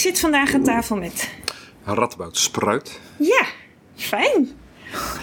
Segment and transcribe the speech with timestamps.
[0.00, 1.30] Zit vandaag aan tafel met.
[1.84, 3.00] Radboud Spruit.
[3.18, 3.44] Ja,
[3.94, 4.48] fijn.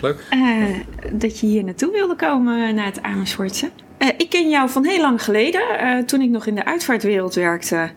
[0.02, 0.26] Leuk.
[0.32, 0.76] Uh,
[1.14, 3.70] dat je hier naartoe wilde komen naar het Amersfoortse.
[4.00, 7.34] Uh, ik ken jou van heel lang geleden, uh, toen ik nog in de uitvaartwereld
[7.34, 7.90] werkte.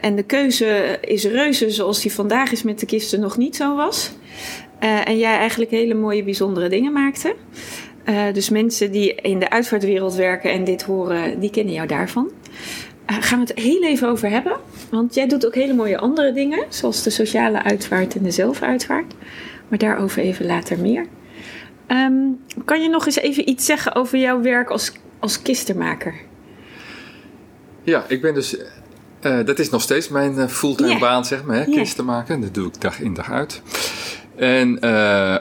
[0.00, 3.76] en de keuze is reuze zoals die vandaag is met de kisten nog niet zo
[3.76, 4.12] was.
[4.78, 7.36] en jij eigenlijk hele mooie, bijzondere dingen maakte.
[8.32, 12.30] dus mensen die in de uitvaartwereld werken en dit horen, die kennen jou daarvan.
[13.06, 14.56] Gaan we het heel even over hebben.
[14.92, 19.14] Want jij doet ook hele mooie andere dingen, zoals de sociale uitvaart en de zelfuitvaart.
[19.68, 21.06] Maar daarover even later meer.
[21.88, 26.14] Um, kan je nog eens even iets zeggen over jouw werk als, als kistenmaker?
[27.82, 28.56] Ja, ik ben dus.
[29.22, 31.00] Uh, dat is nog steeds mijn uh, fulltime yeah.
[31.00, 31.78] baan, zeg maar, hè, yeah.
[31.78, 32.40] kisten maken.
[32.40, 33.62] Dat doe ik dag in dag uit.
[34.36, 34.84] En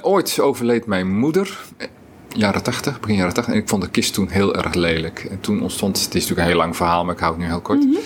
[0.03, 1.59] ooit overleed mijn moeder
[2.33, 3.53] jaren 80, begin jaren 80.
[3.53, 5.27] En ik vond de kist toen heel erg lelijk.
[5.29, 7.47] En toen ontstond, het is natuurlijk een heel lang verhaal, maar ik hou het nu
[7.47, 7.79] heel kort.
[7.79, 7.97] Mm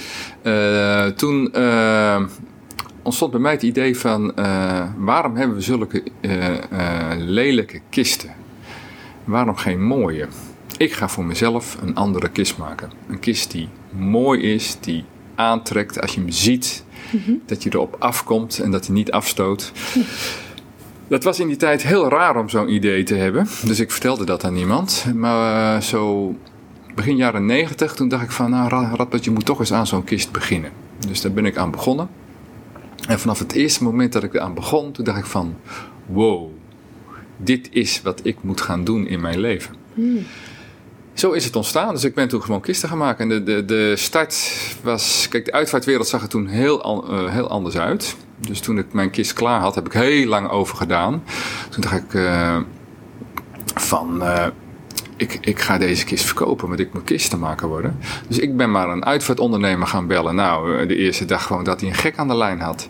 [0.43, 0.53] -hmm.
[0.53, 2.21] uh, toen uh,
[3.01, 6.03] ontstond bij mij het idee van uh, waarom hebben we zulke
[7.17, 8.29] lelijke kisten?
[9.23, 10.27] Waarom geen mooie?
[10.77, 12.91] Ik ga voor mezelf een andere kist maken.
[13.07, 15.03] Een kist die mooi is, die
[15.35, 16.83] aantrekt als je hem ziet.
[17.11, 17.41] Mm -hmm.
[17.45, 19.71] Dat je erop afkomt en dat hij niet afstoot.
[19.95, 20.03] Mm.
[21.07, 23.47] Dat was in die tijd heel raar om zo'n idee te hebben.
[23.65, 25.05] Dus ik vertelde dat aan niemand.
[25.15, 26.35] Maar uh, zo
[26.95, 28.49] begin jaren negentig, toen dacht ik van...
[28.49, 30.71] Nou, Radboud, je moet toch eens aan zo'n kist beginnen.
[31.07, 32.09] Dus daar ben ik aan begonnen.
[33.07, 35.55] En vanaf het eerste moment dat ik eraan begon, toen dacht ik van...
[36.05, 36.51] Wow,
[37.37, 39.75] dit is wat ik moet gaan doen in mijn leven.
[39.93, 40.25] Hmm.
[41.13, 41.93] Zo is het ontstaan.
[41.93, 43.31] Dus ik ben toen gewoon kisten gaan maken.
[43.31, 44.51] En de, de, de start
[44.83, 45.27] was...
[45.29, 48.15] Kijk, de uitvaartwereld zag er toen heel, uh, heel anders uit.
[48.37, 51.23] Dus toen ik mijn kist klaar had, heb ik heel lang over gedaan.
[51.69, 52.57] Toen dacht ik uh,
[53.75, 54.21] van...
[54.21, 54.45] Uh,
[55.17, 57.99] ik, ik ga deze kist verkopen, want ik moet kisten maken worden.
[58.27, 60.35] Dus ik ben maar een uitvaartondernemer gaan bellen.
[60.35, 62.89] Nou, de eerste dag gewoon dat hij een gek aan de lijn had.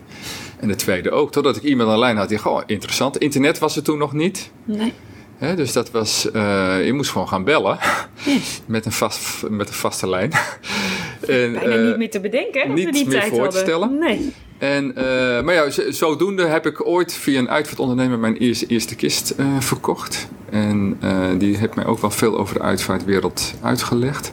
[0.60, 3.18] En de tweede ook, totdat ik iemand aan de lijn had die gewoon interessant.
[3.18, 4.50] Internet was er toen nog niet.
[4.64, 4.92] Nee.
[5.36, 7.78] He, dus dat was, uh, je moest gewoon gaan bellen
[8.24, 8.62] yes.
[8.66, 10.32] met, een vast, met een vaste lijn.
[10.32, 13.64] en, Bijna uh, niet meer te bedenken, niet we die meer tijd voor hadden.
[13.64, 13.98] te stellen.
[13.98, 14.32] Nee.
[14.58, 19.34] En, uh, maar ja, zodoende heb ik ooit via een uitvaartondernemer mijn eerste, eerste kist
[19.58, 20.28] verkocht.
[20.50, 20.98] En
[21.38, 24.32] die heeft mij ook wel veel over de uitvaartwereld uitgelegd.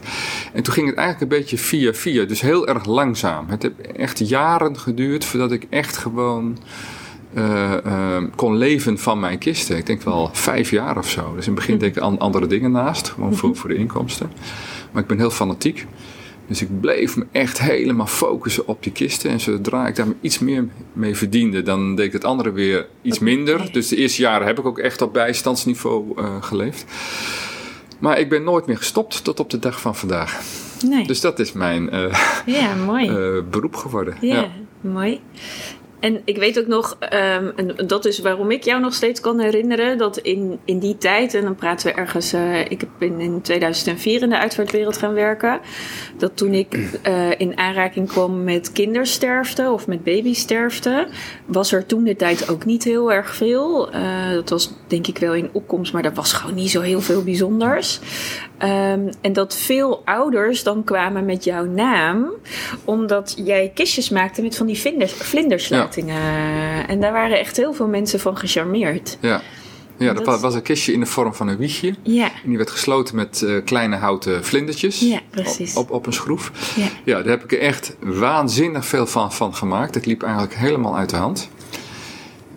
[0.54, 3.50] En toen ging het eigenlijk een beetje via via, dus heel erg langzaam.
[3.50, 6.58] Het heeft echt jaren geduurd voordat ik echt gewoon...
[7.38, 9.78] Uh, uh, kon leven van mijn kisten.
[9.78, 11.36] Ik denk wel vijf jaar of zo.
[11.36, 14.32] Dus in het begin deed ik aan andere dingen naast, gewoon voor, voor de inkomsten.
[14.92, 15.86] Maar ik ben heel fanatiek.
[16.48, 19.30] Dus ik bleef me echt helemaal focussen op die kisten.
[19.30, 23.20] En zodra ik daar iets meer mee verdiende, dan deed ik het andere weer iets
[23.20, 23.72] minder.
[23.72, 26.86] Dus de eerste jaren heb ik ook echt op bijstandsniveau uh, geleefd.
[28.00, 30.42] Maar ik ben nooit meer gestopt tot op de dag van vandaag.
[30.86, 31.08] Nee.
[31.08, 31.90] Dus dat is mijn
[32.46, 33.12] ja, mooi.
[33.52, 34.18] beroep geworden.
[34.22, 34.52] Ja, ja.
[34.82, 35.22] mooi.
[36.04, 39.40] En ik weet ook nog, um, en dat is waarom ik jou nog steeds kan
[39.40, 43.42] herinneren, dat in, in die tijd, en dan praten we ergens, uh, ik ben in
[43.42, 45.60] 2004 in de uitvaartwereld gaan werken,
[46.18, 46.74] dat toen ik
[47.08, 51.08] uh, in aanraking kwam met kindersterfte of met babysterfte,
[51.46, 53.94] was er toen de tijd ook niet heel erg veel.
[53.94, 57.02] Uh, dat was denk ik wel in opkomst, maar er was gewoon niet zo heel
[57.02, 58.00] veel bijzonders.
[58.60, 62.30] Um, en dat veel ouders dan kwamen met jouw naam,
[62.86, 66.22] omdat jij kistjes maakte met van die vlinders, vlindersluitingen.
[66.22, 66.88] Ja.
[66.88, 69.18] En daar waren echt heel veel mensen van gecharmeerd.
[69.22, 69.42] Ja.
[69.98, 71.96] Ja, dat, dat was een kistje in de vorm van een wiegje.
[72.04, 72.26] Ja.
[72.26, 75.00] En die werd gesloten met uh, kleine houten vlindertjes.
[75.00, 75.76] Ja, precies.
[75.76, 76.52] Op, op, op een schroef.
[76.76, 76.88] Ja.
[77.04, 79.96] ja, daar heb ik er echt waanzinnig veel van, van gemaakt.
[79.96, 81.50] Het liep eigenlijk helemaal uit de hand.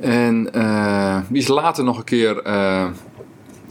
[0.01, 2.47] En uh, die is later nog een keer...
[2.47, 2.87] Uh,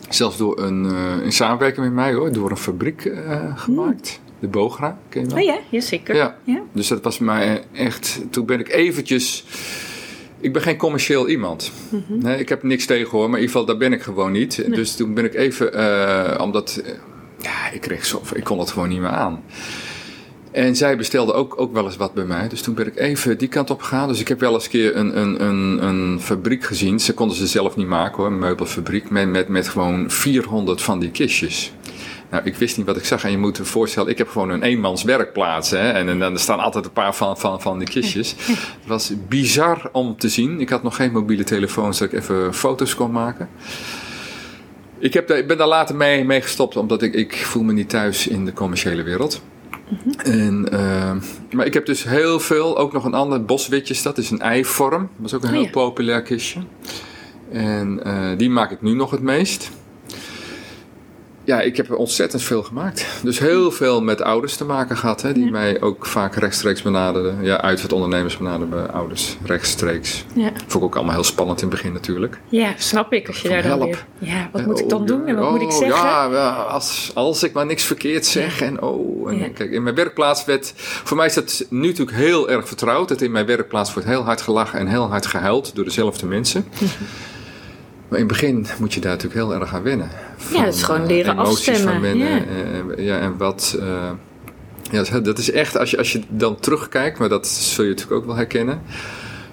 [0.09, 3.11] zelfs door een, uh, in samenwerking met mij hoor, door een fabriek
[3.55, 4.19] gemaakt.
[4.19, 4.33] Mm.
[4.39, 5.37] De Bogra, ken je wel?
[5.37, 6.15] Oh ja, ja zeker.
[6.15, 6.35] Ja.
[6.43, 6.61] ja.
[6.71, 9.45] Dus dat was mij echt, toen ben ik eventjes
[10.45, 11.71] ik ben geen commercieel iemand.
[12.07, 14.75] nee, ik heb niks tegen hoor, maar in ieder geval daar ben ik gewoon niet.
[14.75, 16.91] Dus toen ben ik even, uh, omdat, uh,
[17.41, 19.43] ja, ik kreeg zo, ik kon het gewoon niet meer aan.
[20.55, 22.47] En zij bestelde ook, ook wel eens wat bij mij.
[22.47, 24.07] Dus toen ben ik even die kant op gegaan.
[24.07, 26.99] Dus ik heb wel eens een keer een, een, een, een fabriek gezien.
[26.99, 29.09] Ze konden ze zelf niet maken hoor, een meubelfabriek.
[29.09, 31.71] Met, met, met gewoon 400 van die kistjes.
[32.29, 33.23] Nou, ik wist niet wat ik zag.
[33.23, 35.69] En je moet je voorstellen, ik heb gewoon een eenmans werkplaats.
[35.69, 35.91] Hè?
[35.91, 38.35] En, en, er staan altijd een paar van, van, van die kistjes.
[38.79, 40.59] Het was bizar om te zien.
[40.59, 43.49] Ik had nog geen mobiele telefoon, zodat ik even foto's kon maken.
[44.99, 47.89] Ik, heb, ik ben daar later mee, mee gestopt, omdat ik, ik voel me niet
[47.89, 49.41] thuis in de commerciële wereld.
[50.23, 51.11] En, uh,
[51.51, 55.01] maar ik heb dus heel veel, ook nog een ander, boswitjes, dat is een eivorm.
[55.01, 55.71] Dat was ook een heel oh ja.
[55.71, 56.59] populair kistje.
[57.51, 59.71] En uh, die maak ik nu nog het meest.
[61.45, 63.05] Ja, ik heb ontzettend veel gemaakt.
[63.23, 65.51] Dus heel veel met ouders te maken gehad, hè, die ja.
[65.51, 67.43] mij ook vaak rechtstreeks benaderden.
[67.43, 70.25] Ja, uit het ondernemers benaderden ouders, rechtstreeks.
[70.33, 70.51] Ja.
[70.55, 72.39] Vond ik ook allemaal heel spannend in het begin natuurlijk.
[72.49, 73.27] Ja, snap ik.
[73.27, 74.05] Als je daar dan weer...
[74.17, 76.31] Ja, wat moet ik dan doen en wat oh, moet ik zeggen?
[76.31, 78.61] Ja, als, als ik maar niks verkeerd zeg.
[78.61, 80.73] En oh, en kijk, in mijn werkplaats werd...
[80.75, 83.07] Voor mij is dat nu natuurlijk heel erg vertrouwd.
[83.07, 86.65] Dat in mijn werkplaats wordt heel hard gelachen en heel hard gehuild door dezelfde mensen.
[88.15, 90.09] Maar in het begin moet je daar natuurlijk heel erg aan wennen.
[90.37, 91.93] Van, ja, het is gewoon leren afstemmen.
[91.93, 92.41] Van wennen, ja.
[92.97, 93.77] Uh, ja, en wat...
[93.79, 94.09] Uh,
[94.91, 98.17] ja, dat is echt, als je, als je dan terugkijkt, maar dat zul je natuurlijk
[98.17, 98.81] ook wel herkennen.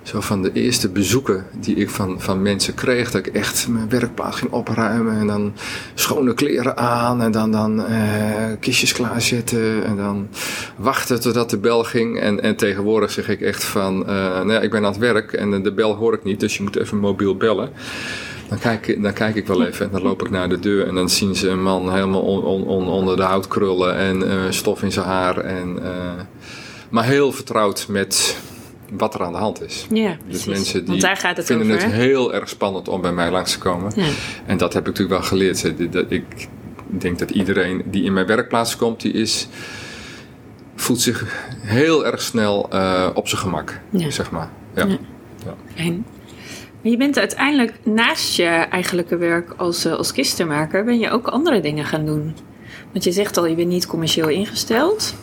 [0.03, 3.89] Zo van de eerste bezoeken die ik van, van mensen kreeg, dat ik echt mijn
[3.89, 5.53] werkplaats ging opruimen en dan
[5.95, 7.87] schone kleren aan en dan, dan uh,
[8.61, 10.29] kistjes klaarzetten en dan
[10.77, 12.21] wachten totdat de bel ging.
[12.21, 15.33] En, en tegenwoordig zeg ik echt van, uh, nou ja, ik ben aan het werk
[15.33, 17.71] en de bel hoor ik niet, dus je moet even mobiel bellen.
[18.53, 20.95] Dan kijk, dan kijk ik wel even en dan loop ik naar de deur en
[20.95, 24.51] dan zien ze een man helemaal on, on, on, onder de hout krullen en uh,
[24.51, 25.39] stof in zijn haar.
[25.39, 25.89] En, uh,
[26.89, 28.39] maar heel vertrouwd met
[28.97, 29.87] wat er aan de hand is.
[29.91, 33.53] Ja, dus mensen die het vinden over, het heel erg spannend om bij mij langs
[33.53, 33.93] te komen.
[33.97, 34.07] Ja.
[34.47, 35.65] En dat heb ik natuurlijk wel geleerd.
[36.09, 36.49] Ik
[36.87, 39.49] denk dat iedereen die in mijn werkplaats komt, die is
[40.75, 41.25] voelt zich
[41.61, 44.11] heel erg snel uh, op zijn gemak, ja.
[44.11, 44.51] zeg maar.
[44.75, 44.87] Ja.
[44.87, 44.99] Ja.
[45.45, 45.55] Ja.
[45.75, 46.05] En
[46.91, 51.61] je bent uiteindelijk naast je eigenlijke werk als, uh, als kistenmaker, ben je ook andere
[51.61, 52.35] dingen gaan doen.
[52.93, 55.15] Want je zegt al, je bent niet commercieel ingesteld.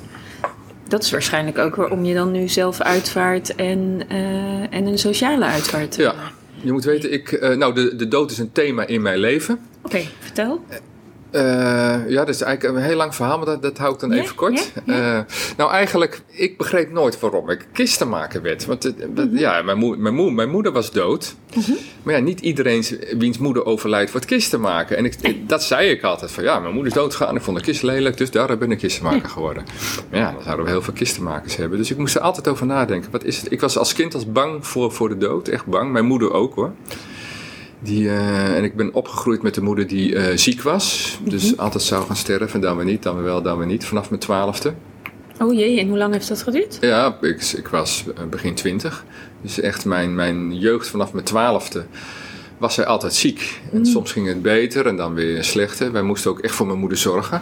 [0.87, 5.45] Dat is waarschijnlijk ook waarom je dan nu zelf uitvaart en, uh, en een sociale
[5.45, 5.95] uitvaart.
[5.95, 6.15] Ja,
[6.61, 9.59] je moet weten, ik, uh, nou, de, de dood is een thema in mijn leven.
[9.81, 10.63] Oké, okay, vertel.
[11.31, 14.11] Uh, ja, dat is eigenlijk een heel lang verhaal, maar dat, dat hou ik dan
[14.11, 14.71] even kort.
[14.85, 15.19] Uh,
[15.57, 18.65] nou, eigenlijk, ik begreep nooit waarom ik kistenmaker werd.
[18.65, 19.37] Want uh, mm -hmm.
[19.37, 21.35] ja, mijn, moe, mijn, moeder was dood.
[21.55, 21.77] Mm -hmm.
[22.03, 22.83] Maar ja, niet iedereen
[23.17, 24.97] wiens moeder overlijdt wordt kistenmaker.
[24.97, 27.35] En ik, dat zei ik altijd van, ja, mijn moeder is doodgegaan.
[27.35, 29.63] Ik vond de kist lelijk, dus daar ben ik kistenmaker geworden.
[30.09, 31.77] Maar ja, dan zouden we heel veel kistenmakers hebben.
[31.77, 33.11] Dus ik moest er altijd over nadenken.
[33.11, 33.51] Wat is het?
[33.51, 35.91] Ik was als kind als bang voor, voor de dood, echt bang.
[35.91, 36.73] Mijn moeder ook hoor.
[37.79, 41.15] Die, uh, en ik ben opgegroeid met een moeder die uh, ziek was.
[41.17, 41.31] Mm -hmm.
[41.31, 42.61] Dus altijd zou gaan sterven.
[42.61, 43.85] Dan weer niet, dan weer wel, dan weer niet.
[43.85, 44.73] Vanaf mijn twaalfde.
[45.41, 46.77] Oh jee, en hoe lang heeft dat geduurd?
[46.81, 49.05] Ja, ik, ik was begin twintig.
[49.41, 51.85] Dus echt mijn, mijn jeugd vanaf mijn twaalfde
[52.57, 53.61] was zij altijd ziek.
[53.71, 53.85] En mm.
[53.85, 55.91] soms ging het beter en dan weer slechter.
[55.91, 57.41] Wij moesten ook echt voor mijn moeder zorgen.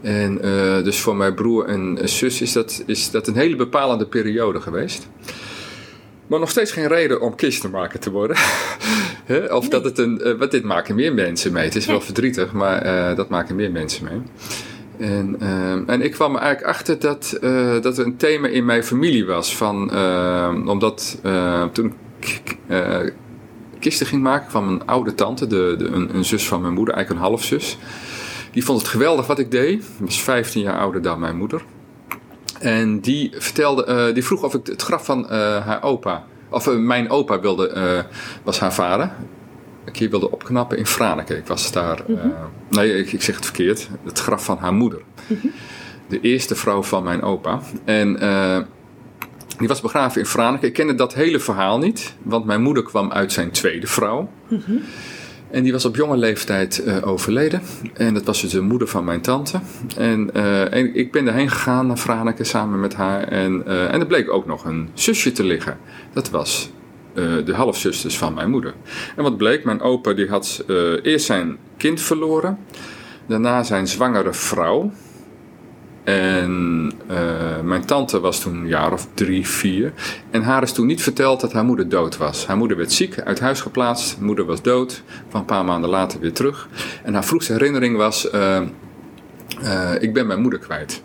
[0.00, 4.06] En uh, dus voor mijn broer en zus is dat, is dat een hele bepalende
[4.06, 5.08] periode geweest.
[6.26, 8.36] Maar nog steeds geen reden om kistenmaker te worden.
[9.50, 9.68] of nee.
[9.68, 10.20] dat het een.
[10.24, 11.64] Uh, wat dit maken meer mensen mee.
[11.64, 11.90] Het is ja.
[11.90, 14.20] wel verdrietig, maar uh, dat maken meer mensen mee.
[15.10, 17.38] En, uh, en ik kwam er eigenlijk achter dat,
[17.82, 19.56] dat er een thema in mijn familie was.
[19.56, 19.90] Van,
[20.68, 21.20] omdat
[21.72, 22.56] toen ik
[23.78, 26.94] kisten ging maken, kwam een oude tante, de, de, een, een, zus van mijn moeder,
[26.94, 27.78] eigenlijk een halfzus.
[28.50, 29.84] Die vond het geweldig wat ik deed.
[29.84, 31.62] Ze was 15 jaar ouder dan mijn moeder.
[32.60, 35.30] En die, vertelde, uh, die vroeg of ik het graf van uh,
[35.66, 38.04] haar opa, of uh, mijn opa wilde,
[38.42, 39.12] was haar vader,
[39.84, 41.36] een keer wilde opknappen in Franeker.
[41.36, 42.34] Ik was daar, mm -hmm.
[42.68, 45.00] nee, ik, ik, zeg het verkeerd, het graf van haar moeder.
[45.26, 45.52] Mm -hmm.
[46.08, 47.60] De eerste vrouw van mijn opa.
[47.84, 48.18] En
[49.58, 50.68] die was begraven in Franeker.
[50.68, 54.30] Ik kende dat hele verhaal niet, want mijn moeder kwam uit zijn tweede vrouw.
[54.48, 54.82] Mm -hmm.
[55.50, 57.62] En die was op jonge leeftijd uh, overleden.
[57.94, 59.60] En dat was dus de moeder van mijn tante.
[59.96, 63.22] En, uh, en ik ben erheen gegaan naar Franeker samen met haar.
[63.22, 65.78] En, uh, en er bleek ook nog een zusje te liggen.
[66.12, 66.70] Dat was
[67.44, 68.74] de halfzusters van mijn moeder.
[69.16, 70.64] En wat bleek, mijn opa die had
[71.02, 72.58] eerst zijn kind verloren.
[73.26, 74.90] Daarna zijn zwangere vrouw.
[76.06, 79.92] En uh, mijn tante was toen een jaar of drie, vier.
[80.30, 82.46] En haar is toen niet verteld dat haar moeder dood was.
[82.46, 84.20] Haar moeder werd ziek, uit huis geplaatst.
[84.20, 85.02] Moeder was dood.
[85.28, 86.68] Van een paar maanden later weer terug.
[87.02, 88.60] En haar vroegste herinnering was: uh,
[89.62, 91.02] uh, Ik ben mijn moeder kwijt.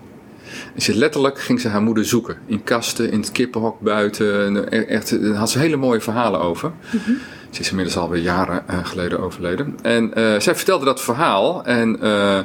[0.74, 2.36] En ze letterlijk ging ze haar moeder zoeken.
[2.46, 4.70] In kasten, in het kippenhok buiten.
[4.88, 6.72] Echt, daar had ze hele mooie verhalen over.
[6.90, 7.12] Mhm.
[7.52, 9.78] Ze is inmiddels alweer jaren uh, geleden overleden.
[9.82, 11.64] En uh, zij vertelde dat verhaal.
[11.64, 12.38] En uh,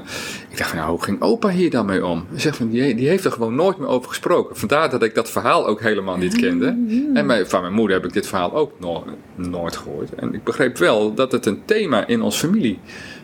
[0.49, 2.25] ik dacht van, nou, hoe ging opa hier dan mee om?
[2.33, 4.57] Ze zegt van, die, die, heeft er gewoon nooit meer over gesproken.
[4.57, 6.65] Vandaar dat ik dat verhaal ook helemaal niet kende.
[7.13, 9.03] En mijn, van mijn moeder heb ik dit verhaal ook no
[9.35, 10.15] nooit gehoord.
[10.15, 12.79] En ik begreep wel dat het een thema in onze familie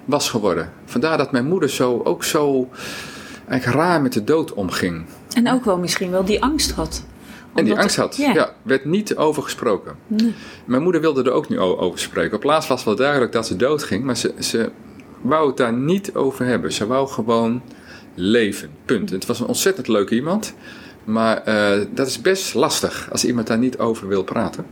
[0.06, 0.72] was geworden.
[0.86, 2.70] Vandaar dat mijn moeder zo, ook zo
[3.48, 5.06] eigenlijk raar met de dood omging.
[5.36, 7.04] En ook wel misschien wel die angst had.
[7.54, 8.54] En die angst had, ja.
[8.62, 9.96] werd niet over gesproken.
[10.08, 10.34] Nee.
[10.66, 12.38] Mijn moeder wilde er ook niet over spreken.
[12.38, 14.72] Op laatst was wel duidelijk dat ze doodging, maar ze, ze
[15.22, 16.74] wou het daar niet over hebben.
[16.74, 17.62] Ze wou gewoon
[18.16, 19.10] leven, punt.
[19.10, 20.54] het was een ontzettend leuke iemand,
[21.04, 24.66] maar uh, dat is best lastig als iemand daar niet over wil praten.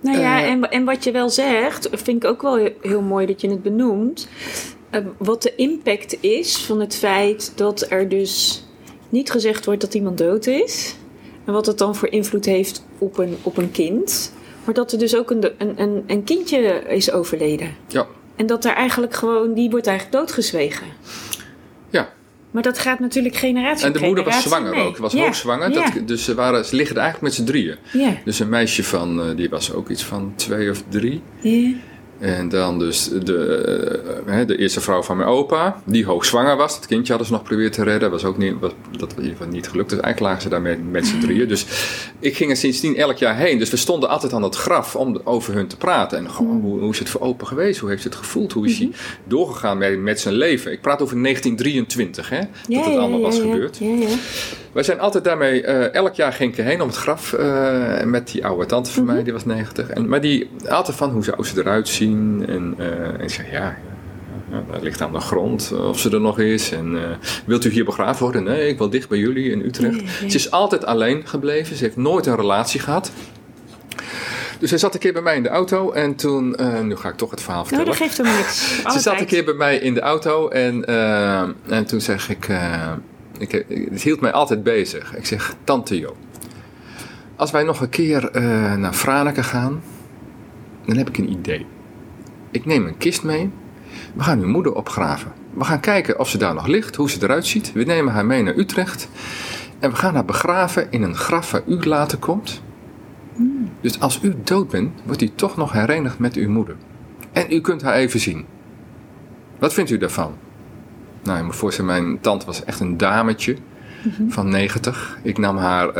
[0.00, 3.26] Nou ja, uh, en, en wat je wel zegt, vind ik ook wel heel mooi
[3.26, 4.28] dat je het benoemt.
[4.90, 8.64] Uh, wat de impact is van het feit dat er dus
[9.08, 10.94] niet gezegd wordt dat iemand dood is.
[11.44, 14.32] En wat het dan voor invloed heeft op een, op een kind.
[14.64, 17.76] Maar dat er dus ook een, een, een kindje is overleden.
[17.88, 18.06] Ja.
[18.36, 20.86] En dat er eigenlijk gewoon, die wordt eigenlijk doodgezwegen.
[21.90, 22.12] Ja.
[22.50, 25.22] Maar dat gaat natuurlijk generatie En de moeder was zwanger ook, was ja.
[25.22, 25.72] hoogzwanger.
[25.72, 27.76] Dat, dus ze, waren, ze liggen eigenlijk met z'n drieën.
[27.92, 28.16] Ja.
[28.24, 31.22] Dus een meisje van, uh, die was ook iets van twee of drie.
[31.40, 31.72] Ja.
[32.18, 36.76] En dan dus de, uh, de eerste vrouw van mijn opa, die hoogzwanger was.
[36.76, 38.10] Het kindje hadden ze nog geprobeerd te redden.
[38.10, 39.90] Was ook niet, was, dat was in ieder geval niet gelukt.
[39.90, 41.48] Dus eigenlijk lagen ze daar met, met z'n drieën.
[41.48, 41.66] Dus
[42.18, 43.58] ik ging er sindsdien elk jaar heen.
[43.58, 46.18] Dus we stonden altijd aan het graf om over hun te praten.
[46.18, 47.80] En gewoon, hoe, hoe is het voor opa geweest?
[47.80, 48.52] Hoe heeft het gevoeld?
[48.52, 48.90] Hoe is hij
[49.24, 50.72] doorgegaan met, met zijn leven?
[50.72, 52.40] Ik praat over 1923, hè?
[52.68, 53.78] Dat het allemaal was gebeurd.
[54.72, 58.30] Wij zijn altijd daarmee, uh, elk jaar ging ik heen om het graf uh, met
[58.30, 59.88] die oude tante van mij, die was 90.
[59.88, 62.07] En, maar die altijd van hoe zou ze eruit zien.
[62.46, 63.78] En, uh, ik zei ja,
[64.72, 66.72] dat ligt aan de grond of ze er nog is.
[66.72, 66.98] En
[67.44, 68.44] wilt u hier begraven worden?
[68.44, 69.92] Nee, ik wil dicht bij jullie in Utrecht.
[69.92, 70.30] Nee, nee.
[70.30, 71.76] Ze is altijd alleen gebleven.
[71.76, 73.12] Ze heeft nooit een relatie gehad.
[74.58, 77.08] Dus hij zat een keer bij mij in de auto en toen, uh, nu ga
[77.08, 77.86] ik toch het verhaal vertellen.
[77.86, 78.82] Nou, dat geeft hem niks.
[78.92, 82.48] Ze zat een keer bij mij in de auto en, uh, en toen zeg ik,
[83.38, 85.16] ik, het hield mij altijd bezig.
[85.16, 86.16] Ik zeg, tante Jo,
[87.36, 88.30] als wij nog een keer
[88.78, 89.82] naar Franeker gaan,
[90.86, 91.66] dan heb ik een idee.
[92.50, 93.50] Ik neem een kist mee,
[94.14, 95.32] we gaan uw moeder opgraven.
[95.54, 97.72] We gaan kijken of ze daar nog ligt, hoe ze eruit ziet.
[97.72, 99.08] We nemen haar mee naar Utrecht
[99.78, 102.62] en we gaan haar begraven in een graf waar u later komt.
[103.80, 106.76] Dus als u dood bent, wordt u toch nog herenigd met uw moeder.
[107.32, 108.46] En u kunt haar even zien.
[109.58, 110.34] Wat vindt u daarvan?
[111.22, 113.56] Nou, je moet voorstellen, mijn tante was echt een dametje
[114.08, 114.32] mm-hmm.
[114.32, 115.18] van 90.
[115.22, 115.94] Ik nam haar, uh,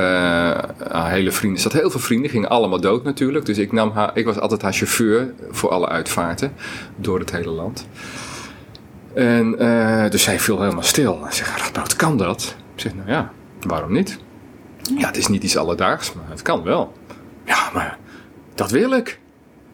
[0.89, 3.47] haar hele vrienden, ze had heel veel vrienden, gingen allemaal dood natuurlijk.
[3.47, 6.53] Dus ik, nam haar, ik was altijd haar chauffeur voor alle uitvaarten
[6.97, 7.87] door het hele land.
[9.15, 11.27] En uh, dus zij viel helemaal stil.
[11.27, 12.57] En zei, Radboud, kan dat?
[12.75, 14.19] Ik zeg, nou ja, waarom niet?
[14.97, 16.93] Ja, het is niet iets alledaags, maar het kan wel.
[17.45, 17.99] Ja, maar
[18.55, 19.19] dat wil ik.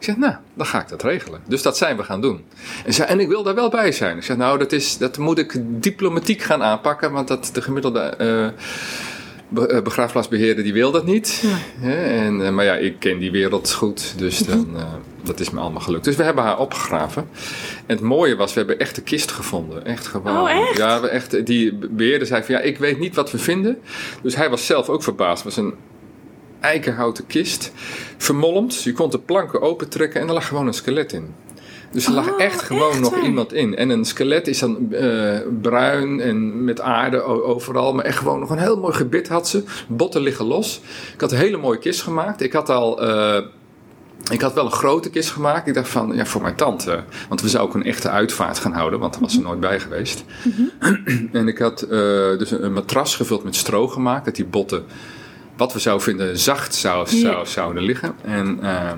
[0.05, 1.41] Ik zeg, nou, dan ga ik dat regelen.
[1.47, 2.45] Dus dat zijn we gaan doen.
[2.85, 4.17] En, zei, en ik wil daar wel bij zijn.
[4.17, 8.15] Ik zeg, nou, dat, is, dat moet ik diplomatiek gaan aanpakken, want dat de gemiddelde
[8.21, 11.45] uh, begraafplaatsbeheerder die wil dat niet.
[11.81, 11.89] Ja.
[11.91, 14.83] En, uh, maar ja, ik ken die wereld goed, dus dan, uh,
[15.23, 16.05] dat is me allemaal gelukt.
[16.05, 17.29] Dus we hebben haar opgegraven.
[17.87, 19.85] En het mooie was, we hebben echt de kist gevonden.
[19.85, 20.41] Echt gewoon.
[20.41, 20.77] Oh, echt?
[20.77, 23.79] Ja, we echt, die beheerder zei van, ja, ik weet niet wat we vinden.
[24.23, 25.45] Dus hij was zelf ook verbaasd.
[25.45, 25.75] Het was een
[26.65, 27.73] eikenhouten kist,
[28.17, 28.83] vermolmd.
[28.83, 31.35] Je kon de planken opentrekken en er lag gewoon een skelet in.
[31.95, 33.77] Dus er lag oh, echt gewoon echt nog iemand in.
[33.77, 37.95] En een skelet is dan uh, bruin en met aarde overal.
[37.95, 39.63] Maar echt gewoon nog een heel mooi gebit had ze.
[39.89, 40.81] Botten liggen los.
[41.15, 42.41] Ik had een hele mooie kist gemaakt.
[42.41, 43.05] Ik had al...
[43.05, 43.41] Uh,
[44.31, 45.67] ik had wel een grote kist gemaakt.
[45.67, 47.05] Ik dacht van, ja, voor mijn tante.
[47.29, 49.81] Want we zouden ook een echte uitvaart gaan houden, want daar was ze nooit bij
[49.81, 50.25] geweest.
[50.45, 51.29] Mm -hmm.
[51.41, 51.91] en ik had uh,
[52.39, 54.85] dus een matras gevuld met stro gemaakt, dat die botten
[55.57, 58.15] wat we zouden vinden zacht zou, zou, zouden liggen.
[58.23, 58.93] En, uh,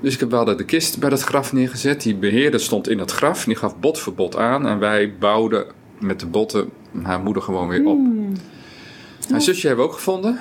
[0.00, 2.02] dus ik heb wel de kist bij dat graf neergezet.
[2.02, 3.44] Die beheerder stond in het graf.
[3.44, 4.66] Die gaf bot voor bot aan.
[4.66, 5.66] En wij bouwden
[5.98, 6.70] met de botten
[7.02, 7.98] haar moeder gewoon weer op.
[7.98, 8.32] Mm.
[9.30, 10.38] Haar zusje hebben we ook gevonden.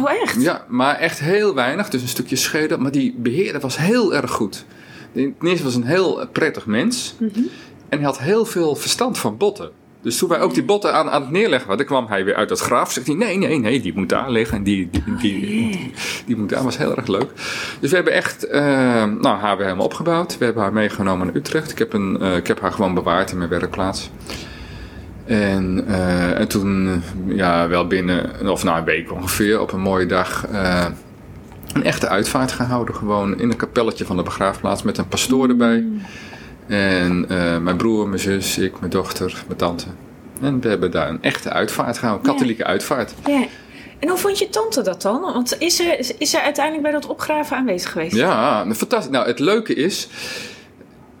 [0.00, 0.42] Oh, echt?
[0.42, 1.88] Ja, maar echt heel weinig.
[1.88, 2.78] Dus een stukje schedel.
[2.78, 4.64] Maar die beheerder was heel erg goed.
[5.12, 7.14] Ten eerste was een heel prettig mens.
[7.18, 7.48] Mm -hmm.
[7.88, 9.70] En hij had heel veel verstand van botten.
[10.02, 12.50] Dus toen wij ook die botten aan, aan het neerleggen hadden, kwam hij weer uit
[12.50, 12.92] het graf.
[12.92, 14.56] Zegt hij, nee, nee, nee, die moet daar liggen.
[14.56, 15.92] En die, die, die,
[16.26, 16.62] die, moet daar.
[16.62, 17.30] was heel erg leuk.
[17.80, 18.52] Dus we hebben echt uh,
[19.04, 20.38] nou, haar weer helemaal opgebouwd.
[20.38, 21.70] We hebben haar meegenomen naar Utrecht.
[21.70, 24.10] Ik heb, een, uh, ik heb haar gewoon bewaard in mijn werkplaats.
[25.24, 30.06] En, uh, en toen, ja, wel binnen, of na een week ongeveer, op een mooie
[30.06, 30.46] dag...
[31.72, 32.94] een echte uitvaart gehouden.
[32.94, 35.80] Gewoon in een kapelletje van de begraafplaats met een pastoor erbij.
[35.80, 36.00] Mm.
[36.66, 39.86] En uh, mijn broer, mijn zus, ik, mijn dochter, mijn tante.
[40.40, 43.14] En we hebben daar een echte uitvaart gehouden, een katholieke uitvaart.
[43.26, 43.46] Ja.
[43.98, 45.20] En hoe vond je tante dat dan?
[45.20, 48.16] Want is ze, is ze uiteindelijk bij dat opgraven aanwezig geweest?
[48.16, 49.12] Ja, fantastisch.
[49.12, 50.08] Nou, het leuke is,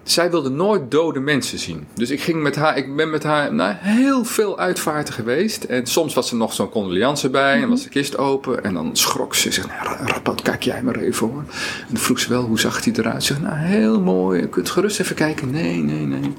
[0.02, 1.86] zij wilde nooit dode mensen zien.
[1.94, 5.64] Dus ik, ging met haar, ik ben met haar naar heel veel uitvaarten geweest.
[5.64, 7.62] En soms was er nog zo'n condoleance bij.
[7.62, 8.64] En was de kist open.
[8.64, 9.52] En dan schrok ze.
[9.52, 11.44] Ze nou, Rappot, kijk jij maar even hoor.
[11.80, 13.24] En dan vroeg ze wel, hoe zag hij eruit?
[13.24, 14.40] Ze nou, heel mooi.
[14.40, 15.50] Je kunt gerust even kijken.
[15.50, 16.32] Nee, nee, nee.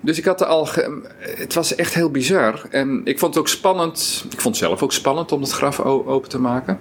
[0.00, 0.68] Dus ik had er al.
[1.18, 2.62] het was echt heel bizar.
[2.70, 4.24] En ik vond het ook spannend.
[4.30, 6.80] Ik vond het zelf ook spannend om het graf open te maken.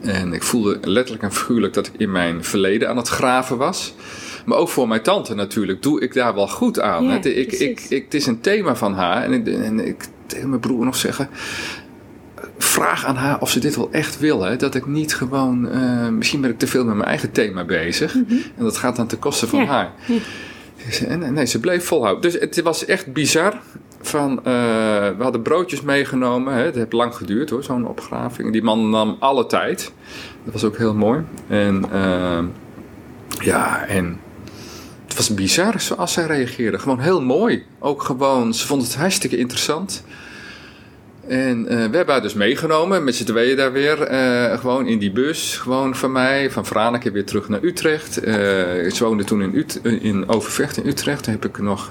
[0.00, 3.94] En ik voelde letterlijk en figuurlijk dat ik in mijn verleden aan het graven was.
[4.44, 7.10] Maar ook voor mijn tante natuurlijk doe ik daar wel goed aan.
[7.10, 9.22] het, ik, ik, ik, het is een thema van haar.
[9.22, 11.28] En ik, en ik tegen mijn broer nog zeggen
[12.58, 14.42] vraag aan haar of ze dit wel echt wil.
[14.42, 14.56] Hè?
[14.56, 15.68] Dat ik niet gewoon.
[15.72, 18.14] Uh, misschien ben ik te veel met mijn eigen thema bezig.
[18.14, 18.32] Mhm.
[18.56, 19.92] En dat gaat dan ten koste van haar.
[21.06, 22.22] En nee, ze bleef volhouden.
[22.22, 23.60] Dus het was echt bizar.
[24.00, 26.54] Van, uh, we hadden broodjes meegenomen.
[26.54, 26.64] Hè?
[26.64, 28.52] Het heeft lang geduurd hoor, zo'n opgraving.
[28.52, 29.92] Die man nam alle tijd.
[30.44, 31.20] Dat was ook heel mooi.
[31.48, 32.38] En uh,
[33.44, 34.20] ja, en
[35.16, 36.78] het was bizar zoals zij reageerde.
[36.78, 37.64] Gewoon heel mooi.
[37.78, 40.04] Ook gewoon, ze vond het hartstikke interessant.
[41.26, 44.98] En uh, we hebben haar dus meegenomen, met z'n tweeën daar weer, uh, gewoon in
[44.98, 48.26] die bus, gewoon van mij, van Franeker weer terug naar Utrecht.
[48.26, 51.22] Uh, ik woonde toen in, Ut in Overvecht in Utrecht.
[51.22, 51.88] Toen heb ik nog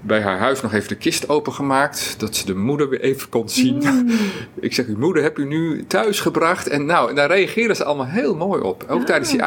[0.00, 3.48] bij haar huis nog even de kist opengemaakt, dat ze de moeder weer even kon
[3.48, 3.76] zien.
[3.76, 4.10] Mm.
[4.60, 6.68] ik zeg, uw moeder heb u nu thuis gebracht.
[6.68, 8.84] En nou, daar reageerden ze allemaal heel mooi op.
[8.88, 9.42] Ook tijdens die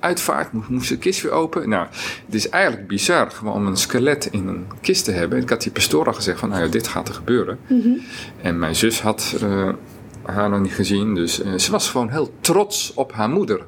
[0.00, 1.68] uitvaart moest, moest de kist weer open.
[1.68, 1.86] Nou,
[2.26, 5.38] het is eigenlijk bizar gewoon om een skelet in een kist te hebben.
[5.38, 7.58] Ik had die pastoor al gezegd van, nou ja, dit gaat er gebeuren.
[7.66, 7.88] Mhm.
[8.42, 9.68] En mijn zus had uh,
[10.22, 13.60] haar nog niet gezien, dus uh, ze was gewoon heel trots op haar moeder.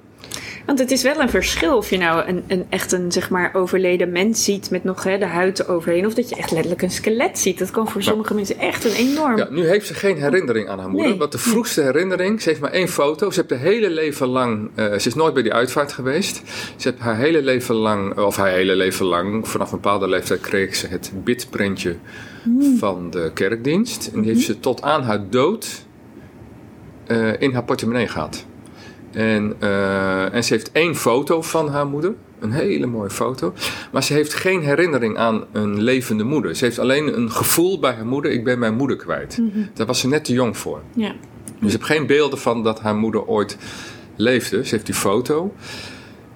[0.68, 3.54] Want het is wel een verschil of je nou een, een echt een zeg maar
[3.54, 6.06] overleden mens ziet met nog hè, de huid eroverheen.
[6.06, 7.58] Of dat je echt letterlijk een skelet ziet.
[7.58, 9.36] Dat kan voor sommige mensen echt een enorm...
[9.36, 11.08] Ja, nu heeft ze geen herinnering aan haar moeder.
[11.08, 11.18] Nee.
[11.18, 13.30] Want de vroegste herinnering, ze heeft maar één foto.
[13.30, 16.42] Ze heeft haar hele leven lang, uh, ze is nooit bij die uitvaart geweest.
[16.76, 20.40] Ze heeft haar hele leven lang, of haar hele leven lang, vanaf een bepaalde leeftijd
[20.40, 21.96] kreeg ze het bidprintje
[22.42, 22.78] hmm.
[22.78, 24.10] van de kerkdienst.
[24.14, 25.84] En die heeft ze tot aan haar dood
[27.06, 28.46] uh, in haar portemonnee gehad.
[29.18, 32.14] En, uh, en ze heeft één foto van haar moeder.
[32.40, 33.54] Een hele mooie foto.
[33.92, 36.56] Maar ze heeft geen herinnering aan een levende moeder.
[36.56, 39.38] Ze heeft alleen een gevoel bij haar moeder: ik ben mijn moeder kwijt.
[39.38, 40.82] Mm Daar was ze net te jong voor.
[40.94, 41.14] Ja.
[41.60, 43.56] Dus ze heeft geen beelden van dat haar moeder ooit
[44.16, 44.64] leefde.
[44.64, 45.54] Ze heeft die foto.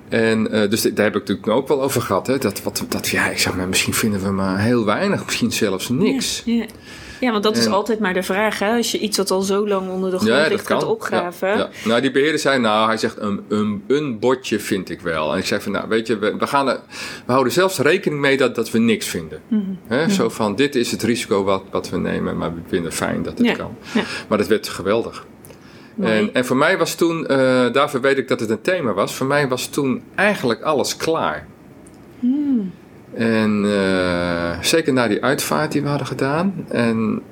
[0.09, 2.27] En uh, dus daar heb ik natuurlijk ook wel over gehad.
[2.27, 2.39] Hè?
[2.39, 5.89] Dat, wat, dat, ja, ik zeg maar, misschien vinden we maar heel weinig, misschien zelfs
[5.89, 6.43] niks.
[6.45, 6.67] Ja, ja.
[7.23, 8.59] Ja, want dat is altijd maar de vraag.
[8.59, 8.77] Hè?
[8.77, 11.49] Als je iets wat al zo lang onder de grond ligt gaat opgraven.
[11.49, 15.33] Ja, Nou, die beheerder zei, nou, hij zegt een, een, een bordje vind ik wel.
[15.33, 16.81] En ik zei van, nou, weet je, we, we, gaan er,
[17.27, 19.41] we houden zelfs rekening mee dat, dat we niks vinden.
[19.49, 20.09] Mm Hè?
[20.11, 23.39] Zo van, dit is het risico wat, wat we nemen, maar we vinden fijn dat
[23.39, 23.77] het kan.
[24.29, 25.27] Maar dat werd geweldig.
[26.01, 27.29] En, en, voor mij was toen, uh,
[27.73, 31.47] daarvoor weet ik dat het een thema was, voor mij was toen eigenlijk alles klaar.
[32.19, 32.73] Mm.
[33.15, 36.67] En uh, zeker na die uitvaart die we hadden gedaan.
[36.69, 37.23] En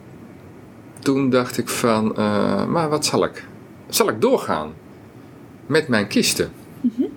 [0.99, 3.45] toen dacht ik van, uh, maar wat zal ik?
[3.89, 4.73] Zal ik doorgaan
[5.67, 6.51] met mijn kisten?
[6.81, 7.09] Mm -hmm.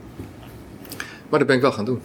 [1.29, 2.01] Maar dat ben ik wel gaan doen.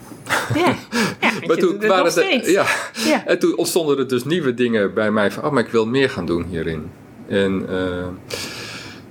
[0.53, 0.75] Ja,
[1.19, 2.65] ja maar toen waren het, ja.
[2.93, 3.25] ja.
[3.25, 6.09] En toen ontstonden er dus nieuwe dingen bij mij van, oh, maar ik wil meer
[6.09, 6.89] gaan doen hierin.
[7.27, 8.07] En uh,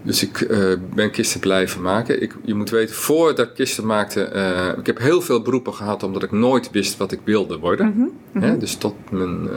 [0.08, 2.22] dus ik uh, ben kisten blijven maken.
[2.22, 6.02] Ik, je moet weten, voordat ik kisten maakte, uh, ik heb heel veel beroepen gehad
[6.02, 7.92] omdat ik nooit wist wat ik wilde worden.
[7.94, 8.58] Mm -hmm.
[8.58, 9.50] dus tot mijn, uh,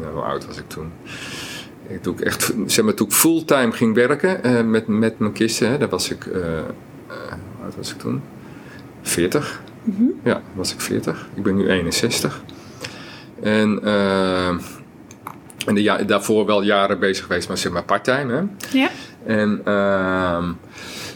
[0.00, 0.92] nou, hoe oud was ik toen?
[1.88, 5.78] Ik doe echt, zeg maar, toen ik fulltime ging werken met, met mijn kisten, hè,
[5.78, 8.22] daar was ik, hoe oud was ik toen?
[9.02, 9.62] 40.
[9.82, 10.20] Mm -hmm.
[10.24, 11.28] Ja, was ik 40.
[11.34, 12.42] Ik ben nu 61.
[13.42, 13.82] En
[15.66, 18.32] en de daarvoor wel jaren bezig geweest, maar zeg maar parttime.
[18.32, 18.42] Hè?
[18.78, 18.90] Ja.
[19.24, 20.48] En, uh,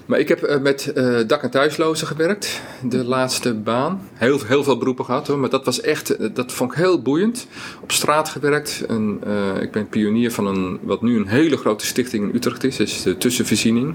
[0.06, 4.08] maar ik heb uh, met uh, dak- en thuislozen gewerkt, de laatste baan.
[4.14, 7.02] Heel, heel veel beroepen gehad hoor, maar dat was echt, eh, dat vond ik heel
[7.02, 7.46] boeiend.
[7.82, 8.84] Op straat gewerkt.
[8.88, 9.20] En,
[9.60, 13.02] ik ben pionier van een, wat nu een hele grote stichting in Utrecht is, is
[13.02, 13.94] de Tussenvoorziening.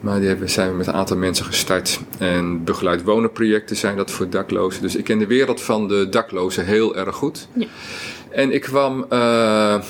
[0.00, 2.00] Maar die hebben, zijn we met een aantal mensen gestart.
[2.18, 4.82] En begeleid wonen projecten zijn dat voor daklozen.
[4.82, 7.48] Dus ik ken de wereld van de daklozen heel erg goed.
[7.52, 7.66] Ja.
[8.30, 9.06] En ik kwam.
[9.12, 9.82] Uh,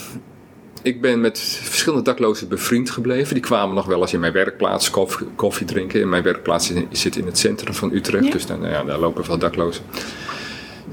[0.82, 3.34] ik ben met verschillende daklozen bevriend gebleven.
[3.34, 6.00] Die kwamen nog wel eens in mijn werkplaats koffie, koffie drinken.
[6.00, 8.32] En mijn werkplaats zit in het centrum van Utrecht.
[8.32, 9.84] Dus dan, nou ja, daar lopen veel daklozen.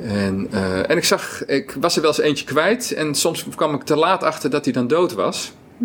[0.01, 2.93] En, uh, en ik zag, ik was er wel eens eentje kwijt.
[2.93, 5.51] En soms kwam ik te laat achter dat hij dan dood was.
[5.77, 5.83] Hm.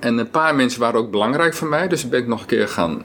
[0.00, 1.88] En een paar mensen waren ook belangrijk voor mij.
[1.88, 3.02] Dus ben ik nog een keer gaan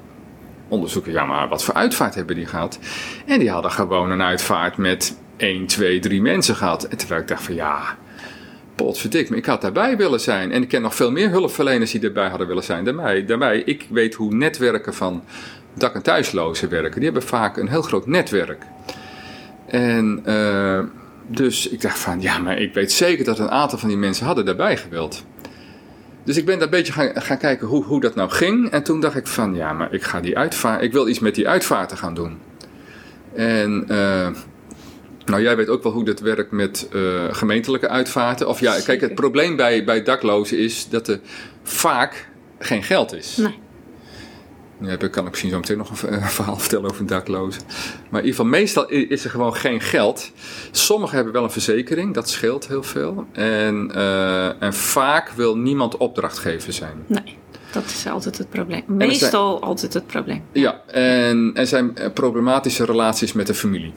[0.68, 1.12] onderzoeken.
[1.12, 2.80] Ja, maar wat voor uitvaart hebben die gehad?
[3.26, 6.84] En die hadden gewoon een uitvaart met 1, 2, 3 mensen gehad.
[6.84, 7.98] En terwijl ik dacht van ja,
[8.76, 10.52] potverdik, maar ik had daarbij willen zijn.
[10.52, 12.84] En ik ken nog veel meer hulpverleners die erbij hadden willen zijn.
[12.84, 15.24] Daarbij, daarbij ik weet hoe netwerken van
[15.74, 16.96] dak- en thuislozen werken.
[16.96, 18.64] Die hebben vaak een heel groot netwerk.
[19.68, 20.80] En uh,
[21.28, 24.26] dus ik dacht van, ja, maar ik weet zeker dat een aantal van die mensen
[24.26, 25.26] hadden daarbij gewild.
[26.24, 28.70] Dus ik ben daar een beetje gaan, gaan kijken hoe, hoe dat nou ging.
[28.70, 31.36] En toen dacht ik van, ja, maar ik ga die uitvaart, ik wil iets met
[31.36, 32.38] die uitvaarten gaan doen.
[33.36, 34.28] En uh,
[35.26, 38.48] nou, jij weet ook wel hoe dat werkt met uh, gemeentelijke uitvaarten.
[38.48, 41.20] Of ja, kijk, het probleem bij, bij daklozen is dat er
[41.64, 43.38] vaak geen geld is.
[43.38, 43.62] Nee.
[44.82, 47.62] Ja, daar kan ik misschien zo meteen nog een verhaal vertellen over daklozen.
[48.10, 50.32] Maar in ieder geval, meestal is er gewoon geen geld.
[50.72, 53.26] Sommigen hebben wel een verzekering, dat scheelt heel veel.
[53.32, 57.04] En, uh, en vaak wil niemand opdrachtgever zijn.
[57.08, 57.38] Nee.
[57.72, 58.84] Dat is altijd het probleem.
[58.88, 60.44] Meestal altijd het probleem.
[60.52, 63.94] Ja, en er zijn problematische relaties met de familie.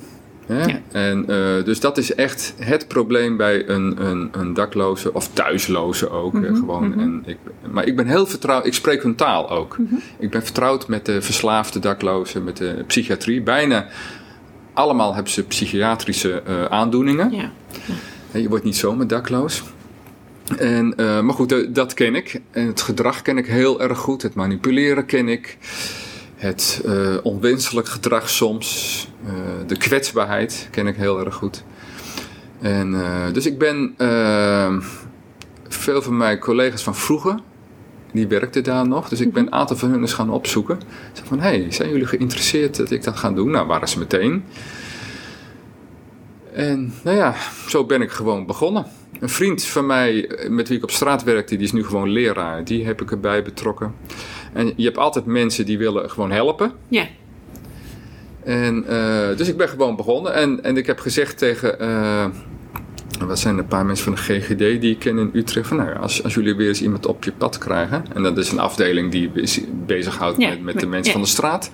[0.46, 0.80] Ja.
[0.92, 6.10] En, uh, dus dat is echt het probleem bij een, een, een dakloze of thuisloze
[6.10, 6.32] ook.
[6.32, 6.84] Mm -hmm, gewoon.
[6.84, 7.00] Mm -hmm.
[7.00, 7.38] en ik,
[7.70, 9.78] maar ik ben heel vertrouwd, ik spreek hun taal ook.
[9.78, 10.02] Mm -hmm.
[10.18, 13.42] Ik ben vertrouwd met de verslaafde daklozen, met de psychiatrie.
[13.42, 13.86] Bijna
[14.72, 17.30] allemaal hebben ze psychiatrische uh, aandoeningen.
[17.30, 17.50] Ja.
[18.32, 18.38] Ja.
[18.40, 19.62] Je wordt niet zomaar dakloos.
[20.58, 22.40] En, uh, maar goed, dat ken ik.
[22.50, 24.22] En het gedrag ken ik heel erg goed.
[24.22, 25.58] Het manipuleren ken ik
[26.36, 29.32] het uh, onwenselijk gedrag soms, uh,
[29.66, 31.64] de kwetsbaarheid ken ik heel erg goed.
[32.60, 33.94] En, uh, dus ik ben
[35.68, 37.38] veel van mijn collega's van vroeger,
[38.12, 40.80] die werkten daar nog, dus ik ben een aantal van hun eens gaan opzoeken.
[41.12, 43.50] Zeg van, hey, zijn jullie geïnteresseerd dat ik dat ga doen?
[43.50, 44.44] Nou, waren ze meteen.
[46.52, 47.34] En nou ja,
[47.68, 48.86] zo ben ik gewoon begonnen.
[49.20, 52.64] Een vriend van mij, met wie ik op straat werkte, die is nu gewoon leraar.
[52.64, 53.94] Die heb ik erbij betrokken.
[54.56, 56.72] En je hebt altijd mensen die willen gewoon helpen.
[56.88, 57.06] Ja.
[58.44, 60.34] En, uh, dus ik ben gewoon begonnen.
[60.34, 61.82] En, en ik heb gezegd tegen...
[61.82, 62.26] Uh,
[63.26, 65.68] wat zijn een paar mensen van de GGD die ik ken in Utrecht.
[65.68, 68.04] Van, nou ja, als, als jullie weer eens iemand op je pad krijgen.
[68.14, 69.30] En dat is een afdeling die
[69.86, 71.12] bezighoudt ja, met, met de mensen ja.
[71.12, 71.70] van de straat.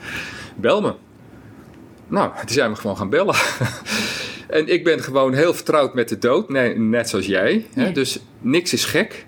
[0.57, 0.95] Bel me.
[2.09, 3.35] Nou, die zijn we gewoon gaan bellen.
[4.49, 6.49] en ik ben gewoon heel vertrouwd met de dood.
[6.49, 7.67] Nee, net zoals jij.
[7.75, 7.93] Hè?
[7.93, 9.27] Dus niks is gek.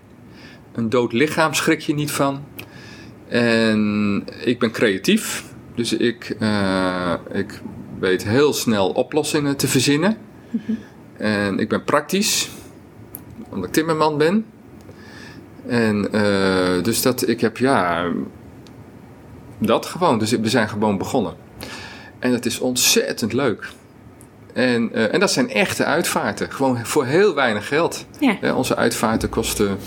[0.72, 2.44] Een dood lichaam schrik je niet van.
[3.34, 5.44] En ik ben creatief.
[5.74, 7.60] Dus ik, uh, ik
[7.98, 10.16] weet heel snel oplossingen te verzinnen.
[10.50, 10.78] Mm-hmm.
[11.16, 12.50] En ik ben praktisch.
[13.50, 14.46] Omdat ik timmerman ben.
[15.66, 18.06] En uh, dus dat ik heb, ja,
[19.58, 20.18] dat gewoon.
[20.18, 21.34] Dus we zijn gewoon begonnen.
[22.18, 23.68] En het is ontzettend leuk.
[24.52, 26.52] En, uh, en dat zijn echte uitvaarten.
[26.52, 28.06] Gewoon voor heel weinig geld.
[28.20, 29.78] Ja, onze uitvaarten kosten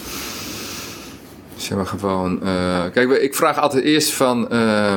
[1.58, 2.40] Zeg maar gewoon.
[2.44, 4.48] Uh, kijk, ik vraag altijd eerst van.
[4.52, 4.96] Uh,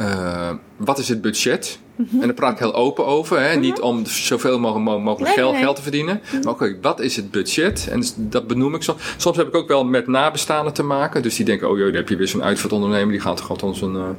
[0.00, 1.78] uh, wat is het budget?
[1.96, 2.20] Mm -hmm.
[2.20, 3.40] En daar praat ik heel open over.
[3.40, 3.46] Hè?
[3.46, 3.60] Mm -hmm.
[3.60, 5.62] Niet om zoveel mogelijk, mogelijk nee, geld, nee.
[5.62, 6.14] geld, te verdienen.
[6.14, 6.40] Mm -hmm.
[6.40, 7.88] Maar oké, okay, wat is het budget?
[7.90, 9.02] En dat benoem ik soms.
[9.16, 11.22] Soms heb ik ook wel met nabestaanden te maken.
[11.22, 13.12] Dus die denken, oh joh, dan heb je weer zo'n uitvaartondernemer.
[13.12, 14.16] Die gaat gewoon ons een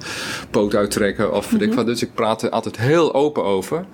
[0.49, 1.33] poot uittrekken.
[1.33, 1.85] Of weet ik wat.
[1.85, 3.85] Dus ik praat er altijd heel open over.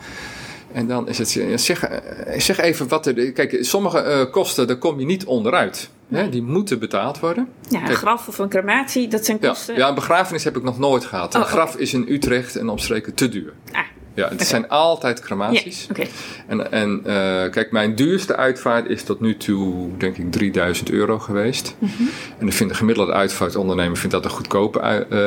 [0.72, 1.90] En dan is het, zeg,
[2.38, 3.32] zeg even wat er.
[3.32, 5.90] Kijk, sommige uh, kosten, daar kom je niet onderuit.
[6.10, 6.30] Hè?
[6.30, 7.48] Die moeten betaald worden.
[7.70, 9.74] Ja, een kijk, graf of een crematie, dat zijn kosten.
[9.74, 11.36] Ja, ja, een begrafenis heb ik nog nooit gehad.
[11.36, 11.82] Oh, een graf okay.
[11.82, 13.54] is in Utrecht en omstreken te duur.
[13.72, 13.80] Ah.
[14.14, 14.46] Ja, het okay.
[14.46, 15.88] zijn altijd crematies.
[15.90, 16.10] Okay.
[16.48, 21.20] En, en uh, kijk, mijn duurste uitvaart is tot nu toe, denk ik, 3000 euro
[21.20, 21.76] geweest.
[21.80, 22.10] Mm -hmm.
[22.40, 24.80] En ik vind de gemiddelde uitvaartondernemer vindt dat een goedkope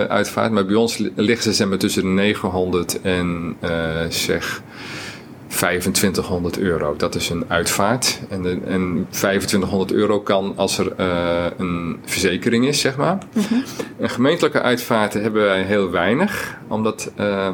[0.08, 0.52] uitvaart.
[0.52, 3.70] Maar bij ons liggen ze zeg maar, tussen de 900 en uh,
[4.08, 4.62] zeg
[5.52, 6.96] 2500 euro.
[6.96, 8.20] Dat is een uitvaart.
[8.28, 13.18] En, de, en 2500 euro kan als er uh, een verzekering is, zeg maar.
[13.32, 13.64] Mm -hmm.
[13.98, 17.12] Een gemeentelijke uitvaarten hebben wij heel weinig, omdat.
[17.20, 17.48] Uh,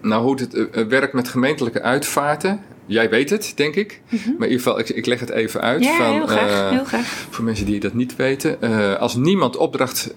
[0.00, 2.60] nou, hoe het uh, werkt met gemeentelijke uitvaarten.
[2.86, 4.00] Jij weet het, denk ik.
[4.08, 4.34] Mm -hmm.
[4.38, 5.84] Maar in ieder geval, ik, ik leg het even uit.
[5.84, 7.26] Ja, van, heel graag, heel graag.
[7.30, 8.60] Voor mensen die dat niet weten.
[8.98, 10.14] als niemand opdracht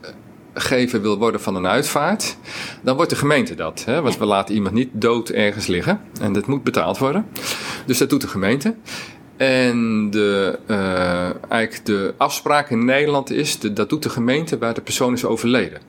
[0.53, 2.37] gever wil worden van een uitvaart,
[2.81, 3.83] dan wordt de gemeente dat.
[3.85, 4.01] Hè?
[4.01, 7.25] Want we laten iemand niet dood ergens liggen en dat moet betaald worden.
[7.85, 8.75] Dus dat doet de gemeente.
[9.37, 14.81] En de, uh, eigenlijk de afspraak in Nederland is, dat doet de gemeente waar de
[14.81, 15.81] persoon is overleden.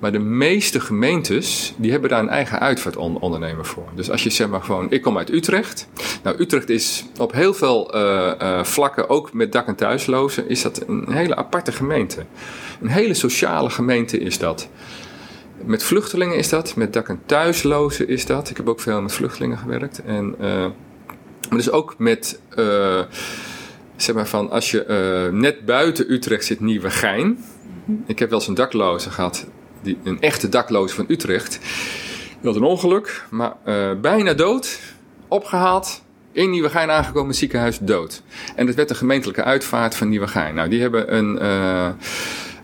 [0.00, 3.86] Maar de meeste gemeentes, die hebben daar een eigen uitvaartondernemer voor.
[3.94, 5.88] Dus als je zeg maar gewoon, ik kom uit Utrecht.
[6.22, 10.62] Nou, Utrecht is op heel veel uh, uh, vlakken, ook met dak- en thuislozen, is
[10.62, 12.24] dat een hele aparte gemeente.
[12.80, 14.68] Een hele sociale gemeente is dat.
[15.64, 18.50] Met vluchtelingen is dat, met dak- en thuislozen is dat.
[18.50, 20.02] Ik heb ook veel met vluchtelingen gewerkt.
[20.04, 20.46] En, uh,
[21.48, 23.00] maar dus ook met, uh,
[23.96, 24.84] zeg maar van, als je
[25.32, 27.44] uh, net buiten Utrecht zit, Nieuwegein.
[28.06, 29.46] Ik heb wel eens een dakloze gehad,
[29.82, 31.58] die, een echte dakloze van Utrecht.
[32.40, 33.56] Die had een ongeluk, maar
[34.00, 34.78] bijna dood,
[35.28, 38.22] opgehaald in Nieuwegein aangekomen ziekenhuis dood.
[38.56, 40.54] En dat werd de gemeentelijke uitvaart van Nieuwegein.
[40.54, 41.38] Nou, die hebben een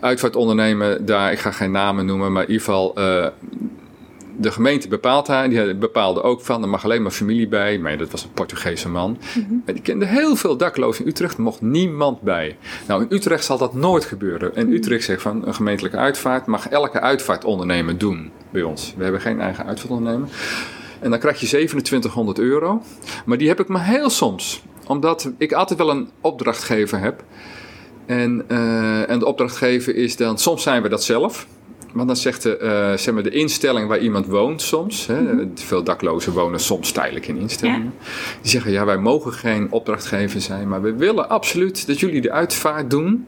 [0.01, 3.27] uitvaartondernemer daar, ik ga geen namen noemen, maar in ieder geval uh,
[4.41, 5.49] de gemeente bepaalt haar.
[5.49, 7.77] Die bepaalde ook van, er mag alleen maar familie bij.
[7.77, 9.17] Maar dat was een Portugese man.
[9.35, 11.35] Mm die kende heel veel daklozen in Utrecht.
[11.35, 12.57] Er mocht niemand bij.
[12.87, 14.55] Nou, in Utrecht zal dat nooit gebeuren.
[14.55, 14.75] En mhm.
[14.75, 18.93] Utrecht zegt van, een gemeentelijke uitvaart mag elke uitvaartondernemer doen bij ons.
[18.97, 20.29] We hebben geen eigen uitvaartondernemer.
[20.99, 22.81] En dan krijg je 2700 euro.
[23.25, 24.63] Maar die heb ik maar heel soms.
[24.87, 27.23] Omdat ik altijd wel een opdrachtgever heb.
[28.11, 31.47] En, uh, en de opdrachtgever is dan, soms zijn we dat zelf.
[31.93, 35.45] Want dan zegt de, uh, zeg maar de instelling waar iemand woont soms, hè, mhm.
[35.55, 37.93] veel daklozen wonen soms tijdelijk in instellingen,
[38.41, 42.31] die zeggen ja wij mogen geen opdrachtgever zijn, maar we willen absoluut dat jullie de
[42.31, 43.27] uitvaart doen.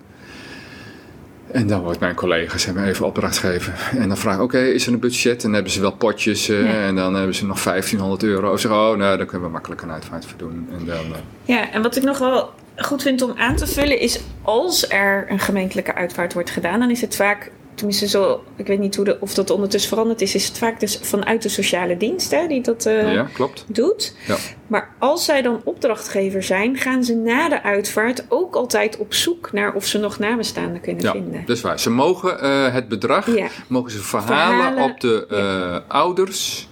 [1.51, 3.73] En dan wordt mijn collega's hebben even opdracht geven.
[3.97, 5.35] En dan vraag ik, oké, is er een budget?
[5.35, 6.49] En dan hebben ze wel potjes.
[6.49, 8.51] Uh, En dan hebben ze nog 1500 euro.
[8.51, 10.67] Of zeggen, oh, nou, daar kunnen we makkelijk een uitvaart voor doen.
[10.71, 11.17] En dan, uh...
[11.43, 14.19] Ja, en wat ik nog wel goed vind om aan te vullen is...
[14.41, 16.79] als er een gemeentelijke uitvaart wordt gedaan...
[16.79, 20.21] dan is het vaak tenminste zo, ik weet niet hoe de, of dat ondertussen veranderd
[20.21, 23.65] is, is het vaak dus vanuit de sociale dienst hè, die dat uh, ja, klopt.
[23.67, 24.15] doet.
[24.27, 24.35] Ja.
[24.67, 29.51] Maar als zij dan opdrachtgever zijn, gaan ze na de uitvaart ook altijd op zoek
[29.51, 31.43] naar of ze nog nabestaanden kunnen ja, vinden.
[31.45, 31.79] Dat is waar.
[31.79, 33.27] Ze mogen uh, het bedrag,
[33.67, 36.67] mogen ze verhalen, verhalen op de uh, ouders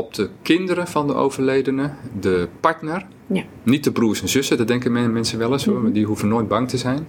[0.00, 3.06] op de kinderen van de overledene, de partner.
[3.26, 3.42] Ja.
[3.62, 6.68] Niet de broers en zussen, dat denken mensen wel eens, mm die hoeven nooit bang
[6.68, 7.08] te zijn.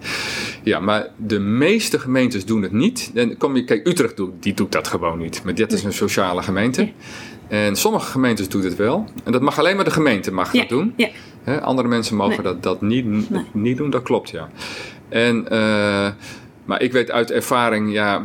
[0.63, 3.11] Ja, maar de meeste gemeentes doen het niet.
[3.13, 5.41] En kom je, kijk, Utrecht doet, die doet dat gewoon niet.
[5.43, 6.91] Maar dit is een sociale gemeente.
[7.47, 9.05] En sommige gemeentes doen het wel.
[9.23, 10.93] En dat mag alleen maar de gemeente mag dat doen.
[10.95, 11.57] Ja.
[11.57, 13.05] andere mensen mogen dat, dat niet,
[13.53, 14.49] niet doen, dat klopt, ja.
[15.09, 16.09] En, uh,
[16.65, 18.23] maar ik weet uit ervaring, ja,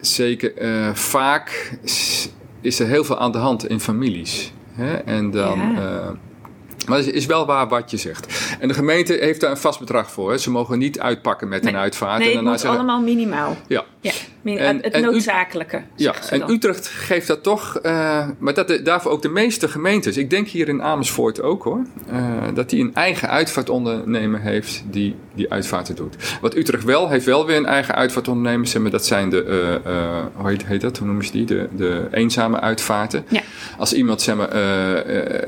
[0.00, 1.78] zeker uh, vaak
[2.66, 4.52] is er heel veel aan de hand in families.
[4.72, 4.94] Hè?
[4.94, 5.60] En dan.
[5.60, 6.08] Uh,
[6.88, 8.45] maar het is wel waar wat je zegt.
[8.58, 10.30] En de gemeente heeft daar een vast bedrag voor.
[10.30, 10.38] Hè.
[10.38, 12.18] Ze mogen niet uitpakken met een uitvaart.
[12.18, 13.56] Nee, en het moet zeggen, allemaal minimaal.
[13.66, 13.84] Ja.
[14.00, 14.12] ja
[14.54, 15.82] en, het noodzakelijke.
[15.96, 17.78] Ja, en Utrecht geeft dat toch.
[17.82, 20.16] Uh, maar dat, daarvoor ook de meeste gemeentes.
[20.16, 21.86] Ik denk hier in Amersfoort ook hoor.
[22.12, 26.16] Uh, dat die een eigen uitvaartondernemer heeft die die uitvaarten doet.
[26.40, 28.66] Wat Utrecht wel heeft, wel weer een eigen uitvaartondernemer.
[28.66, 29.80] Zeg maar, dat zijn de.
[29.86, 30.98] Uh, hoe heet, heet, dat?
[30.98, 31.44] Hoe noemen ze die?
[31.44, 33.24] De, de eenzame uitvaarten.
[33.28, 33.40] Ja.
[33.78, 34.48] Als iemand zeg maar,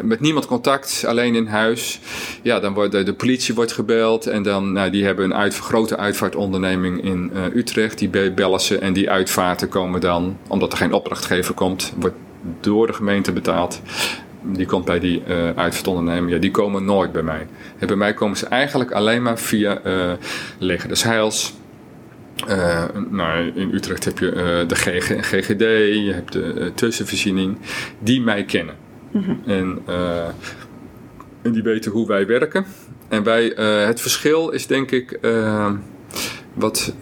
[0.02, 2.00] met niemand contact, alleen in huis.
[2.42, 4.26] Ja, dan wordt de, de politie wordt gebeld.
[4.26, 7.98] En dan, nou, die hebben een uit, grote uitvaartonderneming in Utrecht.
[7.98, 12.16] Die bellen ze en die uitvaarten komen dan, omdat er geen opdrachtgever komt, wordt
[12.60, 13.80] door de gemeente betaald.
[14.42, 16.30] Die komt bij die uh, uitvaartondernemer.
[16.30, 17.46] Ja, die komen nooit bij mij.
[17.78, 20.12] En bij mij komen ze eigenlijk alleen maar via uh,
[20.58, 21.54] Leger des Heils.
[22.48, 25.60] Uh, nou, in Utrecht heb je de GG, GGD,
[26.04, 27.58] je hebt de tussenvoorziening,
[27.98, 28.74] die mij kennen.
[29.10, 29.34] Mhm.
[29.46, 29.82] en,
[31.42, 32.64] en die weten hoe wij werken.
[33.08, 33.44] En wij,
[33.86, 35.18] het verschil is denk ik
[36.54, 36.92] wat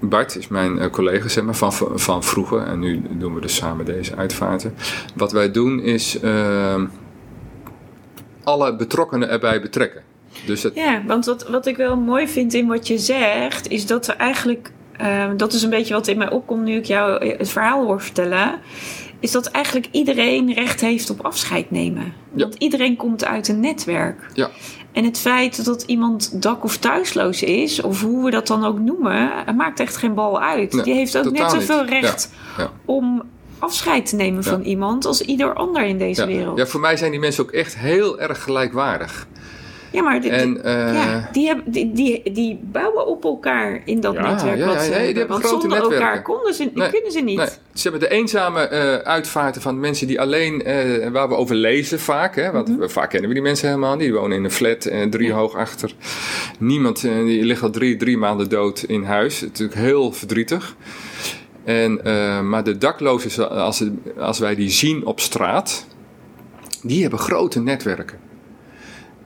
[0.00, 2.62] Bart is mijn collega zeg maar, van, van vroeger.
[2.62, 4.74] En nu doen we dus samen deze uitvaarten.
[5.14, 6.82] Wat wij doen is uh,
[8.44, 10.02] alle betrokkenen erbij betrekken.
[10.46, 10.74] Dus het...
[10.74, 14.16] Ja, want wat, wat ik wel mooi vind in wat je zegt, is dat er
[14.16, 14.70] eigenlijk.
[15.00, 18.00] Uh, dat is een beetje wat in mij opkomt nu ik jou het verhaal hoor
[18.00, 18.60] vertellen.
[19.20, 22.12] Is dat eigenlijk iedereen recht heeft op afscheid nemen.
[22.32, 24.26] Want iedereen komt uit een netwerk.
[24.34, 24.50] Ja.
[24.92, 28.78] En het feit dat iemand dak- of thuisloos is, of hoe we dat dan ook
[28.78, 30.84] noemen, maakt echt geen bal uit.
[30.84, 33.22] Die heeft ook net zoveel recht ja, om
[33.58, 36.58] afscheid te nemen van iemand als ieder ander in deze wereld.
[36.58, 39.26] Ja, voor mij zijn die mensen ook echt heel erg gelijkwaardig.
[39.92, 40.62] Ja, maar die, en, uh,
[40.94, 44.58] ja, die, hebben, die, die, die bouwen op elkaar in dat netwerk.
[44.58, 45.28] Ja, wat ze nee, hebben.
[45.28, 45.98] Want zonder netwerken.
[45.98, 47.36] elkaar konden ze, nee, kunnen ze niet.
[47.36, 47.48] Nee.
[47.74, 52.00] Ze hebben de eenzame uh, uitvaarten van mensen die alleen, uh, waar we over lezen
[52.00, 52.36] vaak.
[52.36, 52.90] Hè, want mm -hmm.
[52.90, 53.96] vaak kennen we die mensen helemaal.
[53.96, 55.34] Die wonen in een flat, drie ja.
[55.34, 55.94] hoog achter.
[56.58, 59.40] Niemand, die ligt al drie, drie maanden dood in huis.
[59.40, 60.76] Natuurlijk heel verdrietig.
[61.64, 62.00] En,
[62.48, 63.84] maar de daklozen, als,
[64.18, 65.86] als wij die zien op straat,
[66.82, 68.29] die hebben grote netwerken.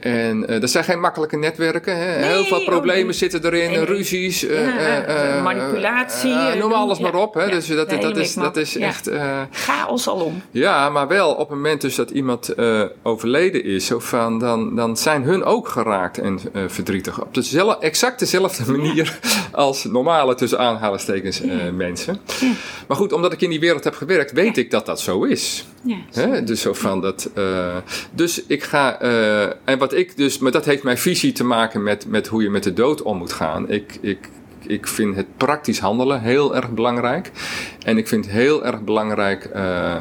[0.04, 1.96] En uh, dat zijn geen makkelijke netwerken.
[1.96, 2.18] Hè?
[2.18, 6.34] Nee, Heel veel problemen zitten erin, en, ruzies, ja, uh, manipulatie.
[6.58, 7.34] noem alles maar op.
[7.34, 7.42] Hè?
[7.42, 9.10] Ja, dus dat, dat, is, dat is echt.
[9.50, 10.42] Chaos alom.
[10.50, 12.54] Ja, maar wel op het moment dus dat iemand
[13.02, 17.20] overleden is, of van, dan, dan zijn hun ook geraakt en verdrietig.
[17.20, 19.18] Op dezelfde, exact dezelfde manier
[19.52, 21.40] als normale, tussen aanhalingstekens,
[21.72, 22.20] mensen.
[22.86, 25.64] Maar goed, omdat ik in die wereld heb gewerkt, weet ik dat dat zo is.
[26.12, 26.44] Hè?
[26.44, 27.30] Dus, zo van dat,
[28.12, 29.00] dus ik ga.
[29.64, 32.50] en wat ik dus, maar dat heeft mijn visie te maken met, met hoe je
[32.50, 33.70] met de dood om moet gaan.
[33.70, 34.28] Ik, ik,
[34.66, 37.30] ik vind het praktisch handelen heel erg belangrijk.
[37.84, 39.96] En ik vind het heel erg belangrijk uh,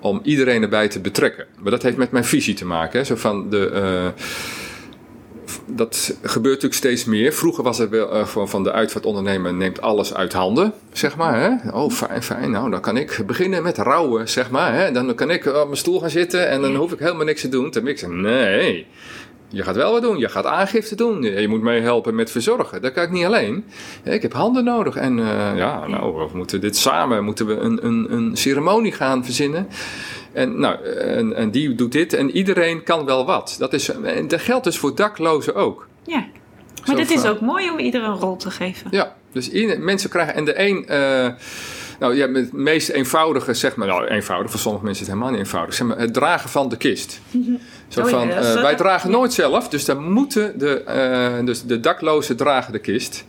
[0.00, 1.46] om iedereen erbij te betrekken.
[1.58, 3.06] Maar dat heeft met mijn visie te maken.
[3.06, 4.12] Zo van de,
[5.66, 7.32] dat gebeurt natuurlijk steeds meer.
[7.32, 11.40] Vroeger was het wel uh, van de uitvaartondernemer neemt alles uit handen, zeg maar.
[11.40, 11.70] Hè?
[11.70, 12.50] Oh, fijn, fijn.
[12.50, 14.74] Nou, dan kan ik beginnen met rouwen, zeg maar.
[14.74, 14.92] Hè?
[14.92, 17.48] Dan kan ik op mijn stoel gaan zitten en dan hoef ik helemaal niks te
[17.48, 17.70] doen.
[17.70, 18.20] Te mixen.
[18.20, 18.86] Nee,
[19.48, 20.18] je gaat wel wat doen.
[20.18, 21.22] Je gaat aangifte doen.
[21.22, 22.82] Je moet meehelpen met verzorgen.
[22.82, 23.64] Dat kan ik niet alleen.
[24.02, 24.96] Ik heb handen nodig.
[24.96, 27.24] En uh, ja, nou, we moeten dit samen.
[27.24, 29.68] Moeten we een, een, een ceremonie gaan verzinnen.
[30.34, 32.12] En, nou, en, en, die doet dit.
[32.12, 33.56] En iedereen kan wel wat.
[33.58, 35.88] Dat, is, en dat geldt dus voor daklozen ook.
[36.04, 36.26] Ja.
[36.86, 38.86] Maar dit is ook mooi om iedereen een rol te geven.
[38.90, 40.34] Ja, dus mensen krijgen.
[40.34, 40.86] En de een.
[40.90, 41.32] Uh,
[41.98, 45.38] nou, ja, het meest eenvoudige, zeg maar, nou, eenvoudig, voor sommige mensen is het helemaal
[45.38, 47.20] niet eenvoudig, zeg maar, het dragen van de kist.
[47.88, 50.84] Zo oh, van, ja, uh, wij dragen nooit zelf, dus dan moeten de,
[51.40, 53.24] uh, dus de daklozen dragen de kist.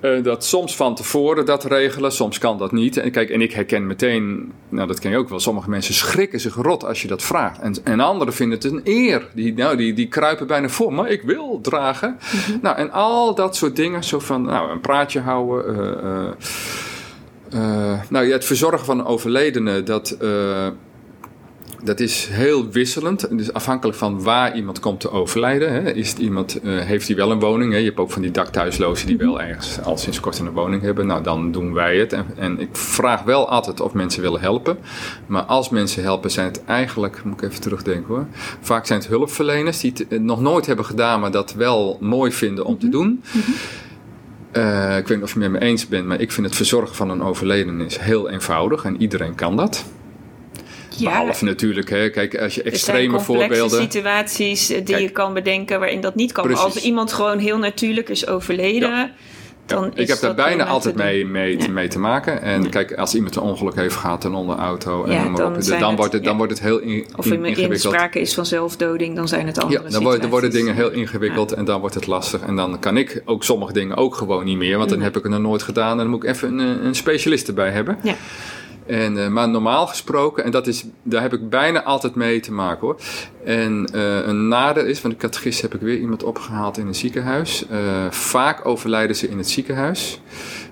[0.00, 2.96] Uh, dat soms van tevoren dat regelen, soms kan dat niet.
[2.96, 6.40] En kijk, en ik herken meteen, nou dat ken je ook wel, sommige mensen schrikken
[6.40, 7.60] zich rot als je dat vraagt.
[7.60, 9.28] En, en anderen vinden het een eer.
[9.34, 12.18] Die, nou, die, die kruipen bijna voor, maar ik wil dragen.
[12.48, 15.76] Mm Nou, en al dat soort dingen, zo van, nou, een praatje houden.
[17.54, 20.16] Uh, nou ja, het verzorgen van een overledene, dat,
[21.82, 23.38] dat is heel wisselend.
[23.38, 25.72] Dus afhankelijk van waar iemand komt te overlijden.
[25.72, 25.92] Hè.
[25.92, 27.72] Is iemand, uh, heeft hij wel een woning?
[27.72, 27.78] Hè?
[27.78, 31.06] Je hebt ook van die dakthuislozen die wel ergens al sinds kort een woning hebben.
[31.06, 32.12] Nou, dan doen wij het.
[32.12, 34.78] En, en, ik vraag wel altijd of mensen willen helpen.
[35.26, 38.26] Maar als mensen helpen, zijn het eigenlijk, moet ik even terugdenken hoor.
[38.60, 42.64] Vaak zijn het hulpverleners die het nog nooit hebben gedaan, maar dat wel mooi vinden
[42.64, 42.94] om te mhm.
[42.94, 43.06] doen.
[43.06, 43.54] Mm -hmm.
[44.52, 46.56] Uh, ik weet niet of je het met me eens bent, maar ik vind het
[46.56, 49.84] verzorgen van een overledene is heel eenvoudig en iedereen kan dat.
[51.00, 53.80] Ja, Behalve natuurlijk, hè, kijk, als je extreme er zijn voorbeelden.
[53.80, 56.44] situaties die kijk, je kan bedenken waarin dat niet kan.
[56.44, 56.64] Precies.
[56.64, 58.90] Als iemand gewoon heel natuurlijk is overleden.
[58.90, 59.10] Ja
[59.70, 61.68] ja, ik heb daar bijna altijd mee, mee, ja.
[61.68, 62.42] mee, te maken.
[62.42, 62.68] En ja.
[62.68, 65.96] kijk, als iemand een ongeluk heeft gehad, een onder auto en dan, dan, op, dan,
[65.96, 67.80] wordt het, dan wordt het heel in, of in, ingewikkeld.
[67.80, 70.90] Sprake is van zelfdoding, dan zijn het andere Ja, dan, worden, dan worden dingen heel
[70.90, 72.40] ingewikkeld en dan wordt het lastig.
[72.40, 75.22] En dan kan ik ook sommige dingen ook gewoon niet meer, want dan heb ik
[75.22, 77.98] het nog nooit gedaan en dan moet ik even een, een specialist erbij hebben.
[78.02, 78.14] Ja.
[78.90, 82.52] En, uh, maar normaal gesproken, en dat is, daar heb ik bijna altijd mee te
[82.52, 82.96] maken hoor.
[83.44, 86.86] En uh, een nadeel is, want ik had gisteren heb ik weer iemand opgehaald in
[86.86, 87.64] een ziekenhuis.
[87.72, 87.78] Uh,
[88.10, 90.20] vaak overlijden ze in het ziekenhuis.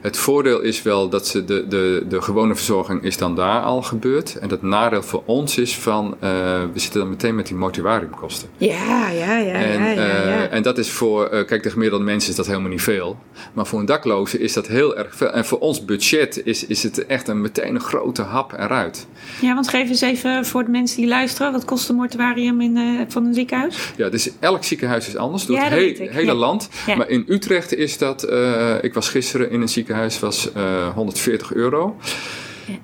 [0.01, 3.83] Het voordeel is wel dat ze de, de, de gewone verzorging is dan daar al
[3.83, 4.35] gebeurd.
[4.35, 8.49] En het nadeel voor ons is van, we zitten dan meteen met die mortuariumkosten.
[8.57, 9.53] Ja, ja, ja.
[9.53, 10.49] En, ja, ja, ja.
[10.49, 13.19] en dat is voor, kijk, de gemiddelde mensen is dat helemaal niet veel.
[13.53, 15.31] Maar voor een dakloze is dat heel erg veel.
[15.31, 19.07] En voor ons budget is, is het echt een, meteen een grote hap eruit.
[19.41, 22.77] Ja, want geef eens even voor de mensen die luisteren, wat kost een mortuarium in,
[22.77, 23.93] uh, van een ziekenhuis?
[23.97, 26.35] Ja, dus elk ziekenhuis is anders, door ja, het he hele ja.
[26.35, 26.69] land.
[26.87, 26.97] Ja.
[26.97, 31.53] Maar in Utrecht is dat, uh, ik was gisteren in een ziekenhuis, was uh, 140
[31.53, 31.97] euro.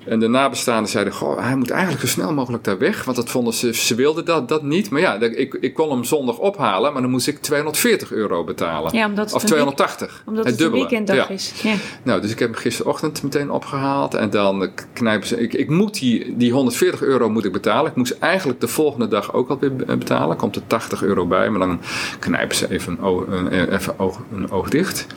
[0.05, 3.03] En de nabestaanden zeiden: Goh, hij moet eigenlijk zo snel mogelijk daar weg.
[3.03, 4.89] Want dat vonden ze, ze wilden dat, dat niet.
[4.89, 8.95] Maar ja, ik, ik kon hem zondag ophalen, maar dan moest ik 240 euro betalen.
[8.95, 10.23] Ja, omdat of 280.
[10.25, 11.29] Omdat het, het een weekenddag ja.
[11.29, 11.53] is.
[11.63, 11.73] Ja.
[12.03, 14.13] Nou, dus ik heb hem gisterochtend meteen opgehaald.
[14.13, 15.41] En dan knijpen ze.
[15.41, 17.91] Ik, ik moet die, die 140 euro moet ik betalen.
[17.91, 20.37] Ik moest eigenlijk de volgende dag ook alweer betalen.
[20.37, 21.79] Komt er 80 euro bij, maar dan
[22.19, 25.07] knijpen ze even een oog, een, even oog, een oog dicht.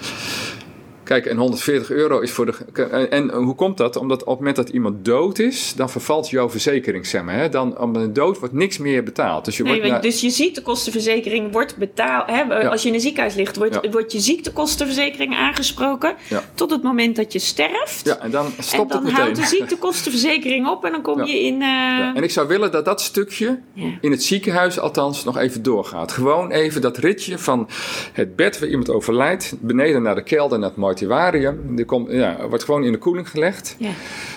[1.08, 2.82] Kijk, en 140 euro is voor de.
[3.10, 3.96] En hoe komt dat?
[3.96, 7.34] Omdat op het moment dat iemand dood is, dan vervalt jouw verzekering, zeg maar.
[7.34, 7.48] Hè?
[7.48, 9.44] Dan, op een dood wordt niks meer betaald.
[9.44, 12.26] Dus je, nee, wordt dus je ziektekostenverzekering wordt betaald.
[12.26, 12.40] Hè?
[12.40, 12.68] Ja.
[12.68, 13.90] Als je in een ziekenhuis ligt, wordt, ja.
[13.90, 16.14] wordt je ziektekostenverzekering aangesproken.
[16.28, 16.44] Ja.
[16.54, 18.04] Tot het moment dat je sterft.
[18.04, 19.22] Ja, en dan stopt en dan het meteen.
[19.22, 21.60] houdt de ziektekostenverzekering op en dan kom je in.
[21.60, 22.16] Uh...
[22.16, 23.60] En ik zou willen dat dat stukje
[24.00, 26.12] in het ziekenhuis althans nog even doorgaat.
[26.12, 27.68] Gewoon even dat ritje van
[28.12, 31.76] het bed waar iemand overlijdt, beneden naar de kelder, naar het mortuarium.
[31.76, 33.76] Die komt, ja, wordt gewoon in de koeling gelegd.
[33.78, 33.90] Ja.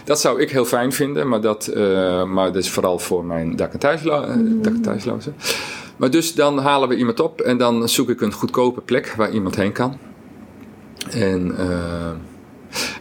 [0.03, 3.55] Dat zou ik heel fijn vinden, maar dat, uh, maar dat is vooral voor mijn
[3.55, 4.61] dak- en, thuislo mm.
[4.61, 5.35] dak- en thuislozen.
[5.97, 9.31] Maar dus dan halen we iemand op en dan zoek ik een goedkope plek waar
[9.31, 9.97] iemand heen kan.
[11.09, 12.09] En, uh,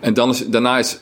[0.01, 1.01] en dan is, daarna is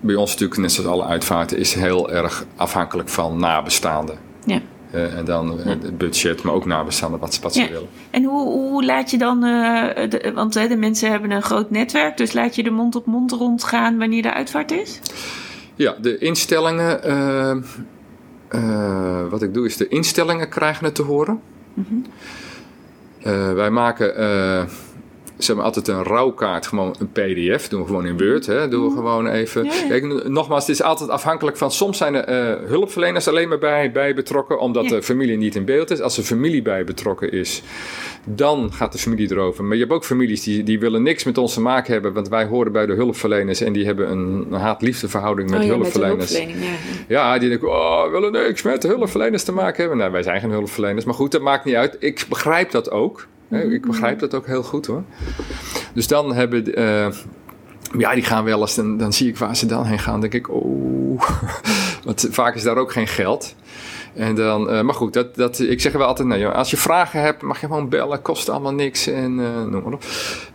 [0.00, 4.18] bij ons natuurlijk, net zoals alle uitvaarten, is heel erg afhankelijk van nabestaanden.
[4.44, 4.60] Ja.
[4.94, 7.66] Uh, en dan uh, het budget, maar ook nabestaanden wat, wat ja.
[7.66, 7.88] ze willen.
[8.10, 12.16] En hoe, hoe laat je dan, uh, de, want de mensen hebben een groot netwerk,
[12.16, 15.00] dus laat je de mond op mond rondgaan wanneer de uitvaart is?
[15.74, 17.00] Ja, de instellingen,
[19.30, 21.40] wat ik doe is de instellingen krijgen het te horen.
[21.74, 23.54] Mm -hmm.
[23.54, 24.14] wij maken
[25.38, 27.68] zeg maar, altijd een rouwkaart, gewoon een PDF.
[27.68, 28.46] Doen we gewoon in Word.
[28.46, 28.68] Hè?
[28.68, 29.68] Doen we gewoon even.
[29.88, 31.70] Kijk, nogmaals, het is altijd afhankelijk van.
[31.70, 35.64] Soms zijn er uh, hulpverleners alleen maar bij, bij betrokken, omdat de familie niet in
[35.64, 36.00] beeld is.
[36.00, 37.62] Als er familie bij betrokken is,
[38.24, 39.64] dan gaat de familie erover.
[39.64, 42.28] Maar je hebt ook families die, die willen niks met ons te maken hebben, want
[42.28, 46.32] wij horen bij de hulpverleners en die hebben een, haat-liefde verhouding met oh, hulpverleners.
[46.32, 46.50] Met
[47.08, 49.98] ja, die denken, oh, we willen niks met de hulpverleners te maken hebben.
[49.98, 51.96] Nou, wij zijn geen hulpverleners, maar goed, dat maakt niet uit.
[52.00, 53.26] Ik begrijp dat ook.
[53.48, 55.02] Ik begrijp dat ook heel goed hoor.
[55.94, 56.80] Dus dan hebben.
[56.80, 57.08] Uh,
[57.98, 60.20] ja, die gaan wel eens, dan, dan zie ik waar ze dan heen gaan.
[60.20, 61.22] Denk ik, oh.
[62.04, 63.54] Want vaak is daar ook geen geld.
[64.14, 67.20] En dan, uh, maar goed, dat, dat, ik zeg wel altijd: nou, als je vragen
[67.20, 70.04] hebt, mag je gewoon bellen, kost allemaal niks en uh, noem maar op.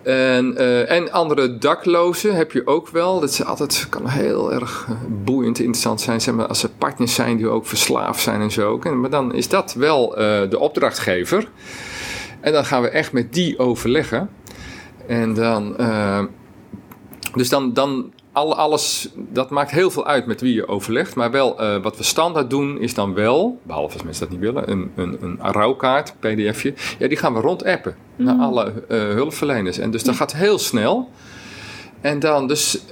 [0.04, 3.20] En, en andere daklozen heb je ook wel.
[3.20, 4.88] Dat is altijd, kan heel erg
[5.24, 8.80] boeiend interessant zijn, zeg maar, als er partners zijn die ook verslaafd zijn en zo.
[8.94, 10.10] maar dan is dat wel
[10.50, 11.48] de opdrachtgever.
[12.44, 14.30] En dan gaan we echt met die overleggen.
[15.08, 16.24] En dan, uh,
[17.36, 21.16] dus dan, dan al, alles, dat maakt heel veel uit met wie je overlegt.
[21.16, 24.54] Maar wel, uh, wat we standaard doen, is dan wel, behalve als mensen dat niet
[24.54, 26.74] willen, een, een, een rouwkaart, pdfje.
[27.00, 28.26] Ja, die gaan we rondappen mm.
[28.26, 29.78] naar alle uh, hulpverleners.
[29.78, 31.10] En dus dat gaat heel snel.
[32.02, 32.84] En dan, dus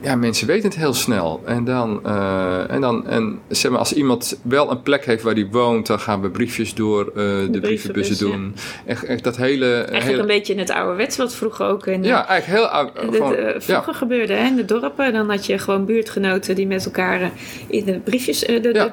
[0.00, 1.42] ja, mensen weten het heel snel.
[1.44, 5.34] En dan, uh, en dan en, zeg maar, als iemand wel een plek heeft waar
[5.34, 8.54] hij woont, dan gaan we briefjes door uh, de, de, brievenbussen doen.
[8.86, 9.74] Echt, echt dat hele.
[9.74, 11.86] Eigenlijk een beetje in het ouderwets, wat vroeger ook.
[11.86, 12.90] In, ja, eigenlijk heel oud.
[12.94, 15.12] Gewoon, vroeger gebeurde hè, in de dorpen.
[15.12, 17.30] Dan had je gewoon buurtgenoten die met elkaar
[17.66, 18.90] in de briefjes, de,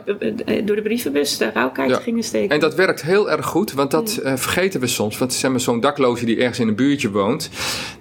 [0.66, 2.50] door de brievenbus de rouwkaart gingen steken.
[2.50, 5.18] En dat werkt heel erg goed, want dat vergeten we soms.
[5.18, 7.50] Want zeg maar, zo'n dakloze die ergens in een buurtje woont.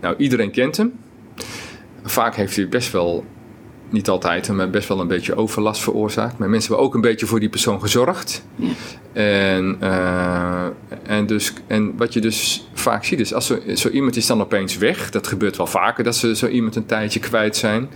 [0.01, 0.93] Nou, iedereen kent hem
[2.11, 3.25] vaak heeft hij best wel,
[3.91, 6.39] niet altijd, maar best wel een beetje overlast veroorzaakt.
[6.39, 8.45] Maar mensen hebben ook een beetje voor die persoon gezorgd.
[8.57, 8.69] Ja.
[9.13, 10.65] En, uh,
[11.03, 14.41] en, dus, en wat je dus vaak ziet is, als zo, zo, iemand is dan
[14.41, 15.11] opeens weg.
[15.11, 17.89] Dat gebeurt wel vaker, dat ze zo iemand een tijdje kwijt zijn.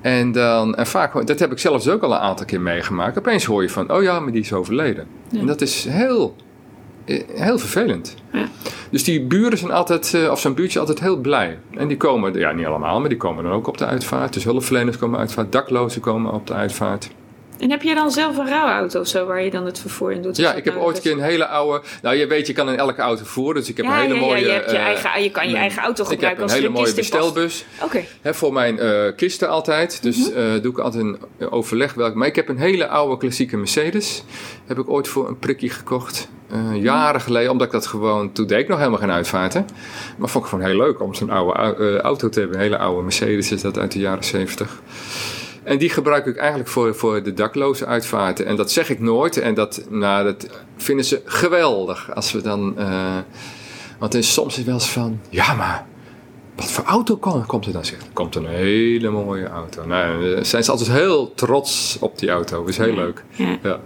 [0.00, 3.18] En, dan, en vaak, dat heb ik zelfs ook al een aantal keer meegemaakt.
[3.18, 5.06] Opeens hoor je van, oh ja, maar die is overleden.
[5.32, 6.47] En dat is heel eh,
[7.34, 8.14] heel vervelend.
[8.32, 8.48] Ja.
[8.90, 11.58] Dus die buren zijn altijd, eh, of zo'n buurtje altijd heel blij.
[11.70, 14.32] En die komen, ja niet allemaal, maar die komen dan ook op de uitvaart.
[14.32, 17.10] Dus hulpverleners komen uitvaart, daklozen komen op de uitvaart.
[17.58, 20.22] En heb je dan zelf een rouwauto of zo waar je dan het vervoer in
[20.22, 20.36] doet?
[20.36, 21.82] Ja, ik heb ooit een keer een hele oude.
[22.02, 23.54] Nou, je weet, je kan in elke auto voeren.
[23.54, 24.40] Dus ik heb een hele ja, mooie.
[24.40, 26.68] Ja, je, hebt je, uh, eigen, je kan je eigen auto gebruiken als Ik heb
[26.68, 27.64] een hele mooie bestelbus.
[27.82, 28.04] Oké.
[28.20, 28.34] Okay.
[28.34, 30.02] Voor mijn uh, kisten altijd.
[30.02, 30.54] Dus mm -hmm.
[30.54, 32.14] uh, doe ik altijd een overleg welk.
[32.14, 34.24] Maar ik heb een hele oude klassieke Mercedes.
[34.66, 36.28] Heb ik ooit voor een prikje gekocht.
[36.52, 39.66] Uh, jaren geleden, omdat ik dat gewoon, toen deed ik nog helemaal geen uitvaarten.
[40.16, 42.56] Maar vond ik gewoon heel leuk om zo'n oude auto te hebben.
[42.56, 44.80] Een hele oude Mercedes is dat uit de jaren 70.
[45.68, 48.46] En die gebruik ik eigenlijk voor, voor de dakloze uitvaarten.
[48.46, 49.36] En dat zeg ik nooit.
[49.36, 52.14] En dat, nou, dat vinden ze geweldig.
[52.14, 52.74] Als we dan.
[52.78, 53.16] Uh,
[53.98, 55.20] want er is soms wel eens van.
[55.30, 55.86] Ja, maar.
[56.56, 57.16] Wat voor auto
[57.46, 57.84] komt er dan?
[57.84, 59.86] Zegt, er komt een hele mooie auto.
[59.86, 62.58] Nou, zijn ze altijd heel trots op die auto.
[62.60, 63.24] Dat is heel leuk.
[63.36, 63.58] ja.
[63.62, 63.80] ja.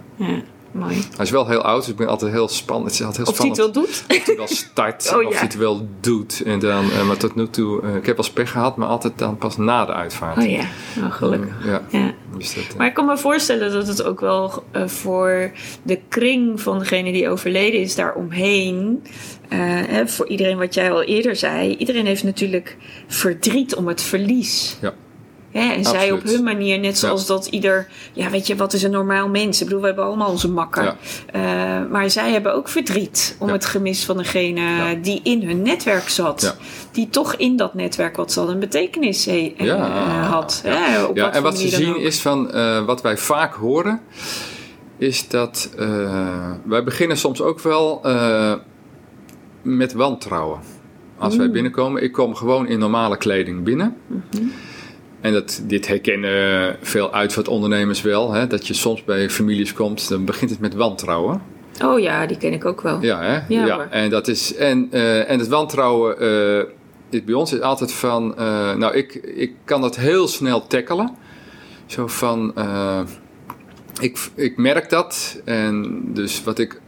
[0.73, 0.95] Mooi.
[0.95, 2.91] Hij is wel heel oud, dus ik ben altijd heel spannend.
[2.91, 3.57] Het is altijd heel of spannend.
[3.57, 4.03] hij het wel doet?
[4.17, 6.41] Of hij wel start, oh, of hij het wel doet.
[6.45, 9.13] En dan, uh, maar tot nu toe, uh, ik heb wel pech gehad, maar altijd
[9.17, 10.37] dan pas na de uitvaart.
[10.37, 10.65] Oh ja,
[10.97, 11.65] oh, gelukkig.
[11.65, 11.81] ja.
[11.89, 12.13] ja.
[12.37, 15.51] Dus dat, uh, maar ik kan me voorstellen dat het ook wel voor
[15.83, 19.03] de kring van degene die overleden is daaromheen...
[19.53, 24.77] Hè, voor iedereen wat jij al eerder zei, iedereen heeft natuurlijk verdriet om het verlies.
[24.81, 24.93] Ja.
[25.53, 28.83] Hè, en zij op hun manier, net zoals dat ieder, ja, weet je, wat is
[28.83, 29.59] een normaal mens?
[29.59, 30.83] Ik bedoel, we hebben allemaal onze makker.
[30.83, 30.95] Ja.
[31.83, 36.09] Uh, maar zij hebben ook verdriet om het gemis van degene die in hun netwerk
[36.09, 36.57] zat.
[36.91, 40.61] Die toch in dat netwerk wat zal een betekenis he, uh, had.
[41.13, 44.01] Ja, en wat ze zien is van uh, wat wij vaak horen,
[44.97, 45.69] is dat
[46.65, 48.01] wij beginnen soms ook wel
[49.61, 50.59] met wantrouwen.
[51.17, 53.95] Als wij binnenkomen, ik kom gewoon in normale kleding binnen.
[54.07, 54.51] Mm -hmm.
[55.23, 58.33] En dat, dit herkennen veel uitvaartondernemers wel.
[58.33, 58.47] Hè?
[58.47, 61.41] Dat je soms bij families komt, dan begint het met wantrouwen.
[61.83, 63.01] Oh ja, die ken ik ook wel.
[63.01, 63.55] Ja, hè?
[63.55, 63.87] ja, ja.
[63.89, 66.63] En, dat is, en, uh, en het wantrouwen uh,
[67.09, 68.35] is bij ons is altijd van...
[68.39, 71.15] Uh, nou, ik, ik kan dat heel snel tackelen.
[71.85, 72.53] Zo van...
[74.01, 75.41] ik, ik merk dat.
[75.45, 76.81] En dus wat ik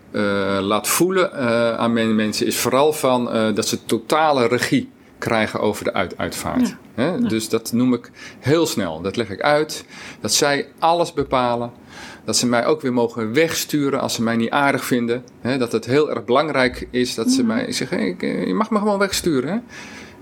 [0.60, 1.34] laat voelen
[1.78, 3.54] aan mijn mensen is vooral van...
[3.54, 6.76] dat ze totale regie krijgen over de uit uitvaart.
[7.28, 9.02] Dus dat noem ik heel snel.
[9.02, 9.86] Dat leg ik uit.
[10.20, 11.72] Dat zij alles bepalen.
[12.26, 15.24] Dat ze mij ook weer mogen wegsturen als ze mij niet aardig vinden.
[15.42, 18.78] Dat het heel erg belangrijk is dat ze mij zeggen: hey, eh, je mag me
[18.78, 19.64] gewoon wegsturen.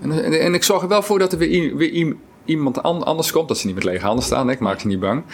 [0.00, 3.48] En, en, en, ik zorg er wel voor dat er weer, weer iemand anders komt.
[3.48, 4.50] Dat ze niet met lege handen staan.
[4.50, 5.24] Ik maak ze niet bang.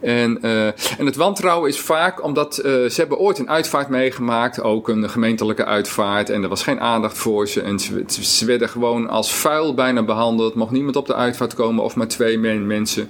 [0.00, 4.60] En, uh, en het wantrouwen is vaak omdat uh, ze hebben ooit een uitvaart meegemaakt.
[4.60, 6.30] Ook een gemeentelijke uitvaart.
[6.30, 7.60] En er was geen aandacht voor ze.
[7.60, 7.78] En
[8.20, 10.54] ze werden gewoon als vuil bijna behandeld.
[10.54, 13.08] Mocht niemand op de uitvaart komen of maar twee mensen.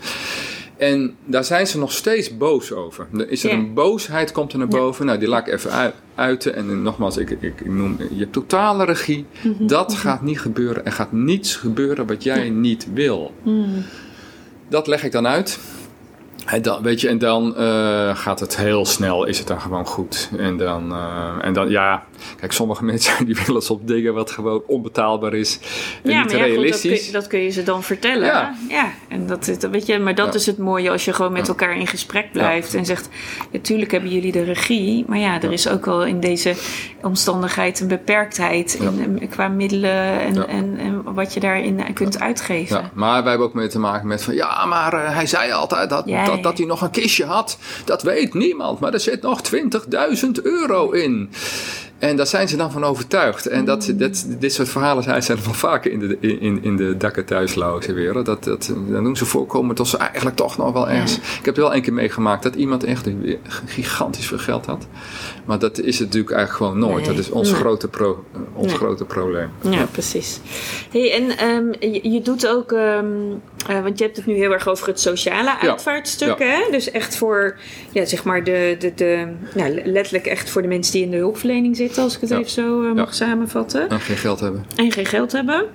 [0.85, 3.07] En daar zijn ze nog steeds boos over.
[3.13, 5.07] Er is er een boosheid, komt er naar boven.
[5.07, 6.55] Nou, die laat ik even uiten.
[6.55, 9.27] En nogmaals, ik, ik, noem je totale regie.
[9.43, 9.67] Mhm.
[9.67, 9.99] Dat mhm.
[9.99, 10.85] gaat niet gebeuren.
[10.85, 13.33] Er gaat niets gebeuren wat jij niet wil.
[13.43, 13.85] Mm.
[14.69, 15.59] Dat leg ik dan uit.
[16.47, 19.87] En dan, weet je, en dan uh, gaat het heel snel, is het dan gewoon
[19.87, 20.31] goed.
[20.37, 22.05] En dan, uh, en dan ja,
[22.41, 25.59] kijk, sommige mensen die willen op dingen wat gewoon onbetaalbaar is
[26.03, 26.81] en ja, niet maar ja, realistisch.
[26.81, 28.27] Goed, dat, kun, dat, kun, je ze dan vertellen.
[28.27, 31.49] Ja, ja en dat, weet je, maar dat is het mooie als je gewoon met
[31.49, 33.09] elkaar in gesprek blijft en zegt,
[33.53, 36.55] natuurlijk hebben jullie de regie, maar ja, er is ook wel in deze
[37.03, 42.77] omstandigheid een beperktheid in, qua middelen en, en, en, wat je daarin kunt uitgeven.
[42.77, 45.53] Ja, maar wij hebben ook mee te maken met van, ja, maar uh, hij zei
[45.53, 48.81] altijd dat dat, dat hij nog een kistje had, dat weet niemand.
[48.81, 51.31] Maar er zit nog 20.000 euro in.
[52.09, 53.47] En daar zijn ze dan van overtuigd.
[53.47, 56.97] En dat, dat, dit soort verhalen zijn, zijn wel vaker in de, in, in de
[56.97, 57.25] dakken
[57.95, 58.27] wereld.
[58.27, 61.17] Dat, dat, dan doen ze voorkomen tot ze eigenlijk toch nog wel ergens.
[61.17, 63.09] Ik heb wel een keer meegemaakt dat iemand echt
[63.65, 64.87] gigantisch veel geld had.
[65.45, 67.05] Maar dat is het natuurlijk eigenlijk gewoon nooit.
[67.05, 68.25] Dat is ons, grote, pro,
[68.55, 69.51] ons grote probleem.
[69.71, 70.41] Ja, precies.
[70.91, 73.07] Hey, en ehm, je, doet ook, ehm,
[73.67, 76.39] eh, want je hebt het nu heel erg over het sociale uitvaartstuk.
[76.39, 76.71] Hè?
[76.71, 77.59] Dus echt voor,
[77.91, 81.17] ja, zeg maar, de, de, de, nou, letterlijk echt voor de mensen die in de
[81.17, 83.89] hulpverlening zitten als ik het even zo uh, mag samenvatten.
[83.89, 84.67] En geen geld hebben.
[84.77, 85.67] En geen geld hebben.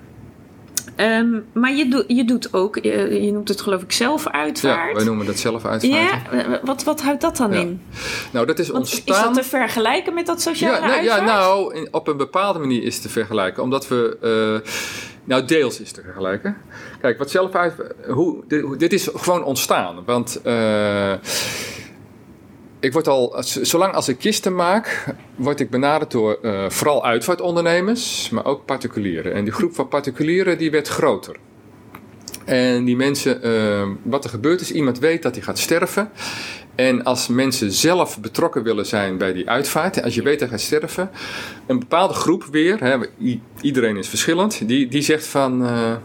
[1.01, 4.89] Um, maar je, doet je doet ook, je, je, noemt het geloof ik zelf uitvaart.
[4.89, 5.93] Ja, wij noemen dat zelf uitvaart.
[6.31, 7.81] Ja, wat, wat houdt dat dan in?
[8.31, 9.15] Nou, dat is ontstaan...
[9.15, 12.83] Is dat te vergelijken met dat sociale ja, nou, Ja, nou, op een bepaalde manier
[12.83, 13.63] is het te vergelijken.
[13.63, 14.17] Omdat we...
[14.63, 14.69] Uh,
[15.23, 16.57] nou, deels is te vergelijken.
[17.01, 17.73] Kijk, wat zelf uit...
[18.07, 20.05] Hoe, dit, dit is gewoon ontstaan.
[20.05, 20.41] Want...
[20.45, 21.13] Uh,
[22.79, 25.05] ik word al, zolang als ik kisten maak,
[25.35, 29.33] word ik benaderd door uh, vooral uitvaartondernemers, maar ook particulieren.
[29.33, 31.35] En die groep van particulieren die werd groter.
[32.45, 36.11] En die mensen, uh, wat er gebeurt is, iemand weet dat hij gaat sterven.
[36.75, 40.57] En als mensen zelf betrokken willen zijn bij die uitvaart, als je weet dat hij
[40.57, 41.09] gaat sterven,
[41.67, 42.97] een bepaalde groep weer, hè,
[43.61, 45.95] iedereen is verschillend, die, die zegt van, uh,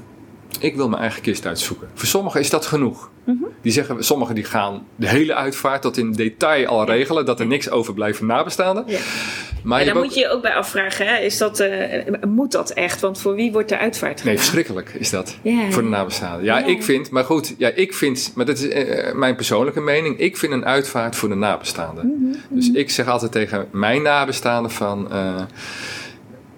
[0.60, 1.88] ik wil mijn eigen kist uitzoeken.
[1.94, 3.10] Voor sommigen is dat genoeg.
[3.24, 3.44] Mhm.
[3.62, 7.46] Die zeggen, sommigen die gaan de hele uitvaart tot in detail al regelen, dat er
[7.46, 8.84] niks overblijft van nabestaanden.
[8.86, 8.98] Ja.
[9.62, 11.16] Maar en daar moet je je ook bij afvragen, hè?
[11.18, 11.68] Is dat, uh,
[12.26, 13.00] moet dat echt?
[13.00, 14.26] Want voor wie wordt de uitvaart gedaan?
[14.26, 15.36] Nee, verschrikkelijk is dat.
[15.70, 16.44] Voor de nabestaanden.
[16.44, 20.18] Ja, ik vind, maar goed, ja, ik vind, maar dat is uh, mijn persoonlijke mening,
[20.18, 22.06] ik vind een uitvaart voor de nabestaanden.
[22.06, 22.76] Mhm, dus mhm.
[22.76, 25.08] ik zeg altijd tegen mijn nabestaanden van...
[25.12, 25.42] Uh,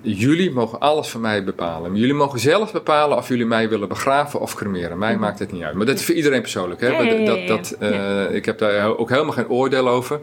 [0.06, 1.96] jullie mogen alles van mij bepalen.
[1.96, 4.98] Jullie mogen zelf bepalen of jullie mij willen begraven of cremeren.
[4.98, 5.20] Mij mhm.
[5.20, 5.74] maakt het niet uit.
[5.74, 6.80] Maar dat is voor iedereen persoonlijk.
[6.80, 7.24] Hè?
[7.24, 10.20] dat, dat, uh, ik heb daar ook helemaal geen oordeel over.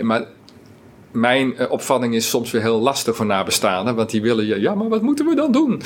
[0.00, 0.24] Maar
[1.12, 3.94] mijn uh, opvatting is soms weer heel lastig voor nabestaanden.
[3.94, 5.82] Want die willen je, ja, maar wat moeten we dan doen?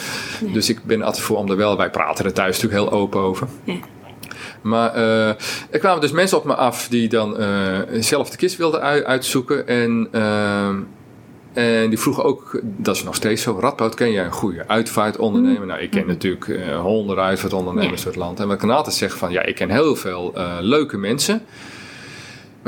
[0.52, 1.76] Dus ik ben altijd voor om er wel.
[1.76, 3.48] Wij praten er thuis natuurlijk heel open over.
[4.62, 5.28] Maar uh,
[5.70, 7.36] er kwamen dus mensen op me af die dan
[8.00, 9.66] zelf de kist wilden uitzoeken.
[9.66, 10.76] En ehm,
[11.58, 15.60] en die vroeg ook, dat is nog steeds zo, Radboud, ken jij een goede uitvaartondernemer?
[15.60, 15.66] Mm.
[15.66, 16.08] Nou, ik ken mm.
[16.08, 18.08] natuurlijk uh, honderden uitvaartondernemers ja.
[18.08, 18.40] het land.
[18.40, 21.42] En wat ik kan altijd zeggen van, ja, ik ken heel veel uh, leuke mensen.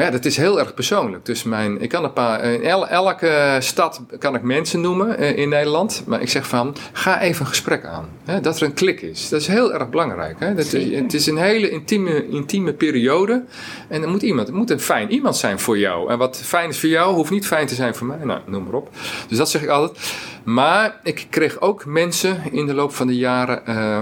[0.00, 1.24] Maar ja, dat is heel erg persoonlijk.
[1.24, 5.48] Dus mijn, ik kan een paar, in elke stad kan ik mensen noemen eh, in
[5.48, 6.02] Nederland.
[6.06, 8.08] Maar ik zeg van, ga even een gesprek aan.
[8.24, 9.28] Hè, dat er een klik is.
[9.28, 10.36] Dat is heel erg belangrijk.
[10.38, 10.54] Hè?
[10.54, 13.44] Dat, het is een hele intieme, intieme periode.
[13.88, 16.10] En er moet iemand, het moet een fijn iemand zijn voor jou.
[16.10, 18.18] En wat fijn is voor jou, hoeft niet fijn te zijn voor mij.
[18.24, 18.90] Nou, noem maar op.
[19.28, 20.14] Dus dat zeg ik altijd.
[20.44, 23.62] Maar ik kreeg ook mensen in de loop van de jaren...
[23.68, 23.98] Uh,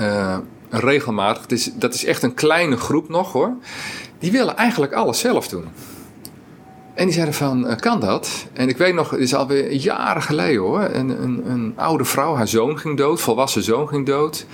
[0.00, 0.38] uh,
[0.70, 1.46] regelmatig.
[1.46, 3.56] is, dat is echt een kleine groep nog hoor
[4.18, 5.64] die willen eigenlijk alles zelf doen.
[6.98, 8.46] En die zeiden van, uh, kan dat?
[8.52, 10.80] En ik weet nog, het is alweer jaren geleden hoor.
[10.80, 14.46] Een, een, een, oude vrouw, haar zoon ging dood, volwassen zoon ging dood.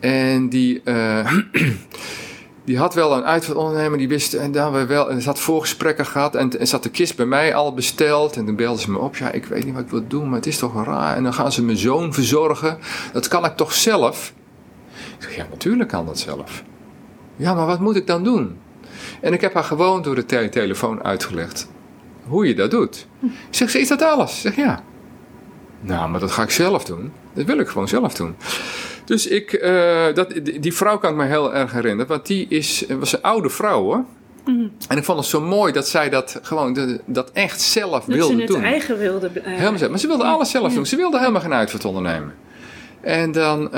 [0.00, 1.32] En die, uh,
[2.64, 6.06] die had wel een uitvaartondernemer, die wist, en dan we wel, en ze had voorgesprekken
[6.06, 6.34] gehad.
[6.34, 8.36] En, en zat de kist bij mij al besteld.
[8.36, 10.38] En toen belden ze me op, ja, ik weet niet wat ik wil doen, maar
[10.38, 11.16] het is toch raar.
[11.16, 12.78] En dan gaan ze mijn zoon verzorgen.
[13.12, 14.32] Dat kan ik toch zelf?
[15.18, 16.62] Ik zeg, ja, natuurlijk kan dat zelf.
[17.36, 18.56] Ja, maar wat moet ik dan doen?
[19.20, 21.68] En ik heb haar gewoon door de telefoon uitgelegd
[22.26, 23.06] hoe je dat doet.
[23.22, 24.34] Ik zeg, is dat alles?
[24.34, 24.82] Ik zeg, ja.
[25.80, 27.12] Nou, maar dat ga ik zelf doen.
[27.32, 28.36] Dat wil ik gewoon zelf doen.
[29.04, 32.84] Dus ik, uh, dat, die vrouw kan ik me heel erg herinneren, want die is,
[32.98, 34.04] was een oude vrouw hoor.
[34.44, 34.72] Mm.
[34.88, 38.28] En ik vond het zo mooi dat zij dat gewoon dat echt zelf dat wilde
[38.28, 38.38] doen.
[38.38, 39.30] Dat ze het eigen wilde.
[39.34, 39.90] Uh, helemaal zelf.
[39.90, 40.86] Maar ze wilde alles zelf doen.
[40.86, 42.34] Ze wilde helemaal geen uitvaart ondernemen.
[43.00, 43.70] En dan,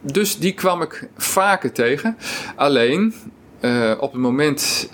[0.00, 2.16] dus die kwam ik vaker tegen.
[2.56, 3.14] Alleen
[3.98, 4.88] op het moment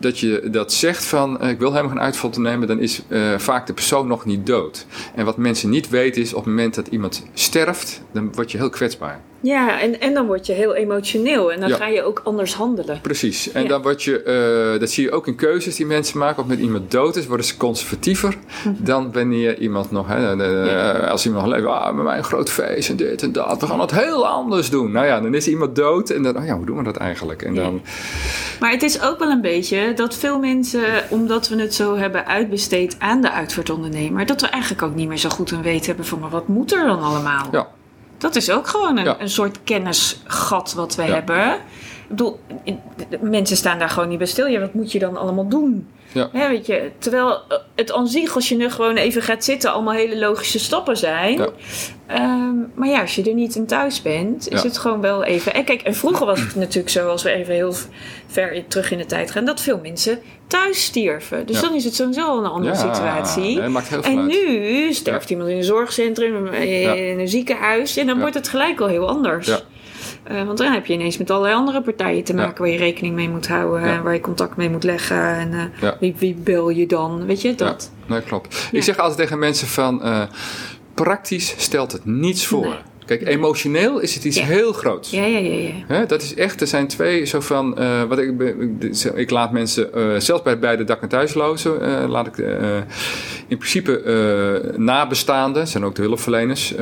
[0.00, 3.02] dat je dat zegt van ik wil helemaal geen uitval te nemen, dan is
[3.36, 4.86] vaak de persoon nog niet dood.
[5.14, 8.58] En wat mensen niet weten is op het moment dat iemand sterft, dan word je
[8.58, 9.20] heel kwetsbaar.
[9.40, 13.00] Ja, en, en dan word je heel emotioneel en dan ga je ook anders handelen.
[13.00, 16.42] Precies, en dan word je, uh, dat zie je ook in keuzes die mensen maken.
[16.42, 18.74] Of met iemand dood is, worden ze conservatiever mhm.
[18.78, 22.50] dan wanneer iemand nog, hè, uh, als iemand nog leeft, ah, met mij een groot
[22.50, 24.92] feest en dit en dat, we gaan het heel anders doen.
[24.92, 27.42] Nou ja, dan is iemand dood en dan, oh ja, hoe doen we dat eigenlijk?
[27.42, 27.80] En dan...
[28.60, 32.26] Maar het is ook wel een beetje dat veel mensen, omdat we het zo hebben
[32.26, 36.04] uitbesteed aan de uitvaartondernemer, dat we eigenlijk ook niet meer zo goed een weten hebben
[36.04, 37.48] van, maar wat moet er dan allemaal?
[37.52, 37.68] Ja.
[38.18, 41.60] Dat is ook gewoon een, een soort kennisgat wat we hebben.
[42.08, 42.40] Ik bedoel,
[43.20, 44.46] mensen staan daar gewoon niet bij stil.
[44.46, 45.88] Ja, wat moet je dan allemaal doen?
[46.12, 46.48] Ja.
[46.48, 47.42] weet je, terwijl
[47.74, 51.38] het aan zich, als je nu gewoon even gaat zitten, allemaal hele logische stappen zijn.
[51.38, 51.48] Ja.
[52.06, 55.54] Ehm, maar ja, als je er niet in thuis bent, is het gewoon wel even.
[55.54, 57.74] En kijk, en vroeger was het natuurlijk zo, als we even heel
[58.26, 61.46] ver terug in de tijd gaan, dat veel mensen thuis stierven.
[61.46, 63.60] Dus dan is het sowieso een andere situatie.
[64.02, 68.80] en nu sterft iemand in een zorgcentrum, in een ziekenhuis, en dan wordt het gelijk
[68.80, 69.62] al heel anders.
[70.30, 73.14] Uh, want dan heb je ineens met allerlei andere partijen te maken waar je rekening
[73.14, 75.22] mee moet houden en waar je contact mee moet leggen.
[75.22, 75.52] En
[75.82, 77.26] uh, wie, wie, bel je dan?
[77.26, 77.90] Weet je dat?
[78.06, 78.68] Nee, klopt.
[78.72, 80.22] Ik zeg altijd tegen mensen van uh,
[80.94, 82.76] praktisch stelt het niets voor.
[83.06, 85.10] Kijk, emotioneel is het iets heel groots.
[85.10, 85.70] Ja, ja, ja.
[85.88, 86.04] ja.
[86.04, 87.74] dat is echt, er zijn twee zo van,
[88.08, 88.32] wat ik,
[89.14, 92.36] ik laat mensen, zelfs bij, bij de dak- en thuislozen, laat ik
[93.46, 94.02] in principe
[94.76, 96.74] nabestaanden, zijn ook de hulpverleners,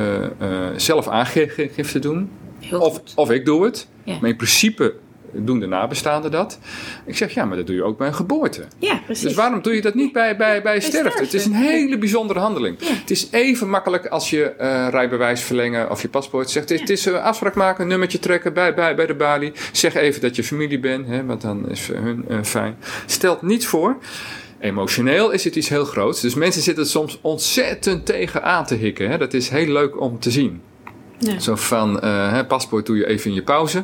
[0.75, 2.29] zelf aangifte doen
[2.71, 3.87] of, of ik doe het.
[4.05, 4.93] Maar in principe
[5.31, 6.59] doen de nabestaanden dat.
[7.05, 8.63] Ik zeg, ja, maar dat doe je ook bij een geboorte.
[8.79, 9.23] Ja, precies.
[9.23, 11.23] Dus waarom doe je dat niet bij, bij, bij sterfte?
[11.23, 12.77] Het is een hele bijzondere handeling.
[12.79, 16.69] Het is even makkelijk als je uh, rijbewijs verlengen of je paspoort zegt.
[16.69, 19.51] Het is uh, afspraak maken, een nummertje trekken bij, bij, bij de balie.
[19.71, 22.77] Zeg even dat je familie bent, hè, want dan is hun uh, fijn.
[23.05, 23.97] Stelt niets voor.
[24.59, 26.21] Emotioneel is het iets heel groots.
[26.21, 29.09] Dus mensen zitten soms ontzettend tegen aan te hikken.
[29.09, 29.17] Hè.
[29.17, 30.61] Dat is heel leuk om te zien.
[31.17, 31.39] Ja.
[31.39, 33.83] Zo van, uh, paspoort doe je even in je pauze.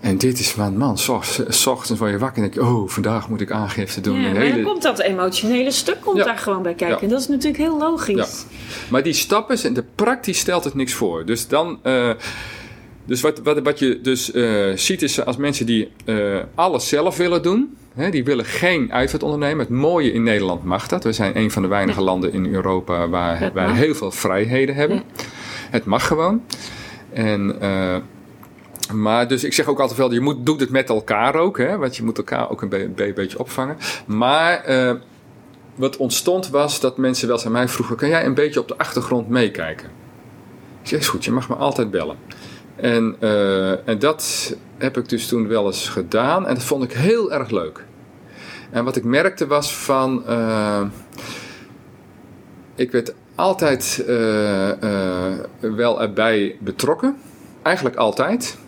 [0.00, 0.98] En dit is van, man,
[1.48, 4.20] s ochtends van je wakker en denk je, oh, vandaag moet ik aangifte doen.
[4.20, 4.54] Ja, maar hele...
[4.54, 7.00] dan komt dat emotionele stuk komt daar gewoon bij kijken.
[7.00, 8.44] En dat is natuurlijk heel logisch.
[8.90, 11.26] Maar die stappen, en de praktisch stelt het niks voor.
[11.26, 11.78] Dus dan...
[11.84, 12.10] Uh,
[13.04, 17.16] dus wat, wat, wat je dus uh, ziet is als mensen die uh, alles zelf
[17.16, 19.58] willen doen, hè, die willen geen uitvaart ondernemen.
[19.58, 21.04] Het mooie in Nederland mag dat.
[21.04, 25.02] We zijn een van de weinige landen in Europa waar wij heel veel vrijheden hebben.
[25.70, 26.42] Het mag gewoon.
[27.12, 27.96] En, uh,
[28.92, 31.76] maar dus ik zeg ook altijd wel, je moet, doet het met elkaar ook, hè,
[31.76, 33.76] want je moet elkaar ook een, be beetje opvangen.
[34.06, 34.94] Maar uh,
[35.74, 38.68] wat ontstond was dat mensen wel eens aan mij vroegen, kan jij een beetje op
[38.68, 39.88] de achtergrond meekijken?
[40.82, 42.16] Ik zeg, is goed, je mag me altijd bellen.
[42.76, 46.92] En, uh, en dat heb ik dus toen wel eens gedaan en dat vond ik
[46.92, 47.84] heel erg leuk.
[48.70, 50.24] En wat ik merkte was van,
[52.74, 57.16] ik werd altijd uh, uh, wel erbij betrokken.
[57.62, 58.58] Eigenlijk altijd.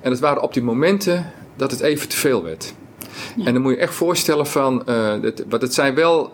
[0.00, 2.74] En het waren op die momenten dat het even te veel werd.
[3.44, 6.32] En dan moet je echt voorstellen van, uh, dat, wat het zijn wel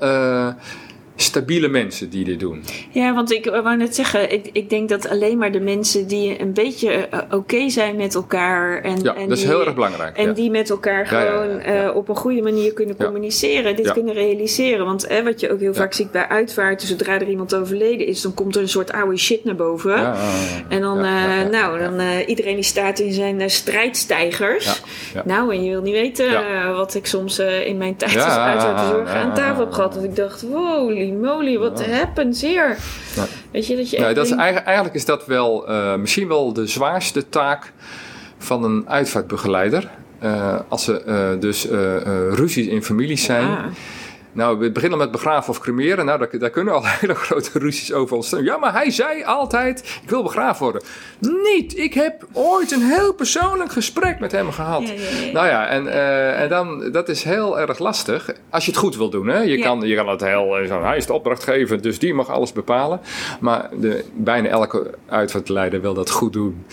[1.16, 2.64] stabiele mensen die dit doen.
[2.90, 6.40] Ja, want ik wou net zeggen, ik, ik denk dat alleen maar de mensen die
[6.40, 8.82] een beetje eh, oké zijn met elkaar.
[8.82, 10.16] En, ja, en dat is heel erg belangrijk.
[10.16, 14.86] En die met elkaar gewoon uh, op een goede manier kunnen communiceren, dit kunnen realiseren.
[14.86, 18.20] Want eh, wat je ook heel vaak ziet bij uitvaarten, zodra er iemand overleden is,
[18.20, 20.14] dan komt er een soort oude shit naar boven.
[20.68, 24.82] En dan, uh, nou, dan iedereen die staat in zijn strijdstijgers.
[25.24, 26.26] Nou, en je wil niet weten
[26.76, 29.94] wat ik soms in mijn tijd als uitvaartzorg aan tafel heb gehad.
[29.94, 31.92] Dat ik dacht, wow, moly, wat ja.
[31.92, 32.76] happens hier?
[33.50, 36.66] Weet je, dat je dat is eigenlijk, eigenlijk, is dat wel uh, misschien wel de
[36.66, 37.72] zwaarste taak
[38.38, 39.90] van een uitvaartbegeleider.
[40.22, 41.66] Uh, als er uh, dus
[42.30, 43.58] ruzies in families zijn.
[44.34, 46.04] Nou, we beginnen met begraven of cremeren.
[46.04, 48.44] Nou, daar, daar kunnen al hele grote ruzies over ontstaan.
[48.44, 50.82] Ja, maar hij zei altijd, ik wil begraven worden.
[51.18, 54.92] Niet, ik heb ooit een heel persoonlijk gesprek met hem gehad.
[55.32, 58.30] Nou ja, en, uh, en dan, dat is heel erg lastig.
[58.50, 59.38] Als je het goed wil doen, hè.
[59.38, 62.30] Je, kan, je kan het heel, eh, zo, hij is de opdrachtgever, dus die mag
[62.30, 63.00] alles bepalen.
[63.40, 66.64] Maar de, bijna elke uitvaartleider wil dat goed doen.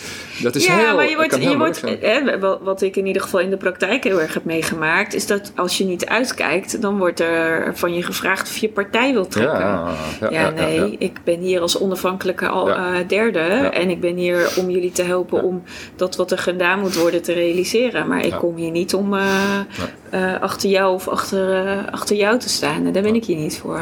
[0.42, 3.40] Dat is ja, heel, maar je wordt, je wordt hè, wat ik in ieder geval
[3.40, 7.20] in de praktijk heel erg heb meegemaakt, is dat als je niet uitkijkt, dan wordt
[7.20, 9.60] er er van je gevraagd of je partij wilt trekken.
[9.60, 9.96] Ja,
[10.30, 14.70] ja, nee, ik ben hier als onafhankelijke al, uh, derde en ik ben hier om
[14.70, 15.64] jullie te helpen om
[15.96, 18.08] dat wat er gedaan moet worden te realiseren.
[18.08, 19.16] Maar ik kom hier niet om
[20.42, 22.92] achter jou of achter, achter jou te staan.
[22.92, 23.82] Daar ben ik hier niet voor.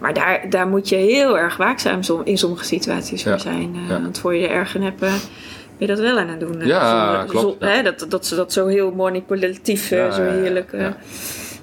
[0.00, 3.76] maar daar, daar moet je heel erg waakzaam in sommige situaties voor zijn.
[3.88, 5.00] Want voor je er erg in hebt
[5.76, 6.66] je dat wel aan het doen.
[6.66, 7.64] Ja, klopt.
[7.64, 10.72] Hè, dat, dat ze dat zo heel manipulatief, ja, zo heerlijk...
[10.72, 10.96] Ja.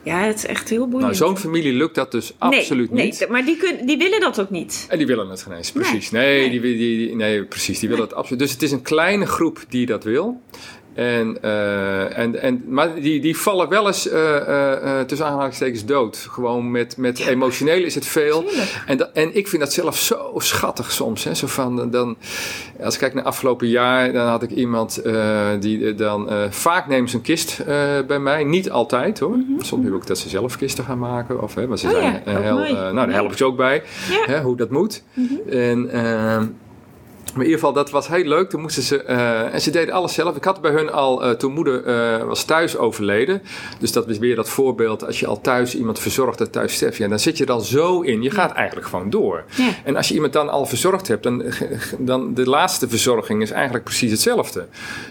[0.04, 0.24] Ja.
[0.24, 1.02] het is echt heel boeiend.
[1.02, 3.20] Nou, zo'n familie lukt dat dus absoluut niet.
[3.20, 4.86] Nee, maar die, kun, die willen dat ook niet.
[4.90, 6.12] En die willen het geen eens, precies.
[6.12, 6.62] Nee, nee.
[6.62, 8.40] Die, die, nee precies, die willen het absoluut.
[8.40, 10.42] Dus het is een kleine groep die dat wil.
[10.94, 16.28] En, uh, en, en, maar die, die vallen wel eens uh, uh, tussen aanhalingstekens dood.
[16.30, 18.46] Gewoon met, met emotioneel is het veel.
[18.86, 21.24] En, dat, en ik vind dat zelf zo schattig soms.
[21.24, 21.34] Hè?
[21.34, 22.18] Zo van, dan,
[22.84, 25.02] als ik kijk naar afgelopen jaar, dan had ik iemand
[25.60, 27.64] die dan vaak neemt zijn kist
[28.08, 28.44] bij mij.
[28.44, 29.36] Niet altijd hoor.
[29.36, 29.64] Mm -hmm.
[29.64, 31.42] Soms heb ik ook dat ze zelf kisten gaan maken.
[31.42, 33.84] Of, hè, maar ze oh, zijn ja, heel, nou, daar help ik ze ook bij.
[34.10, 34.34] Ja.
[34.34, 35.04] Hè, hoe dat moet.
[35.14, 35.60] Mm -hmm.
[35.60, 35.90] En
[37.34, 38.50] maar in ieder geval, dat was heel leuk.
[38.50, 40.36] Toen moesten ze, uh, en ze deden alles zelf.
[40.36, 43.42] Ik had bij hun al, uh, toen moeder uh, was thuis overleden.
[43.80, 45.06] Dus dat is weer dat voorbeeld.
[45.06, 46.98] Als je al thuis iemand verzorgt dat thuis sterft.
[46.98, 48.22] Ja, dan zit je dan zo in.
[48.22, 49.44] Je gaat eigenlijk gewoon door.
[49.56, 49.70] Ja.
[49.84, 51.24] En als je iemand dan al verzorgd hebt.
[51.24, 51.44] Dan,
[51.98, 54.68] dan de laatste verzorging is eigenlijk precies hetzelfde.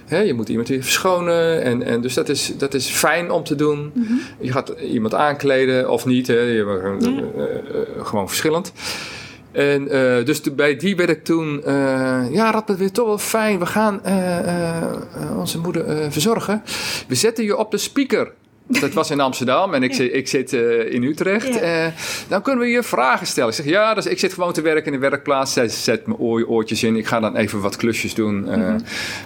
[0.06, 1.62] Hè, je moet iemand weer verschonen.
[1.62, 3.90] En, en dus dat is, dat is fijn om te doen.
[3.94, 4.20] Mm -hmm.
[4.40, 6.26] Je gaat iemand aankleden of niet.
[6.26, 6.40] Hè.
[6.40, 8.04] Je, ja.
[8.04, 8.72] gewoon verschillend.
[9.52, 13.58] En uh, dus bij die werd ik toen, uh, ja, dat weer toch wel fijn.
[13.58, 16.62] We gaan uh, onze moeder verzorgen.
[17.08, 18.32] We zetten je op de speaker.
[18.70, 21.54] Dat was in Amsterdam en ik, zit, ik zit uh, in Utrecht.
[21.54, 21.86] Ja.
[21.86, 21.92] Uh,
[22.28, 23.48] dan kunnen we je vragen stellen.
[23.48, 25.52] Ik zeg ja, dus ik zit gewoon te werken in de werkplaats.
[25.52, 26.96] Zij zet mijn oor, oortjes in.
[26.96, 28.76] Ik ga dan even wat klusjes doen uh, mm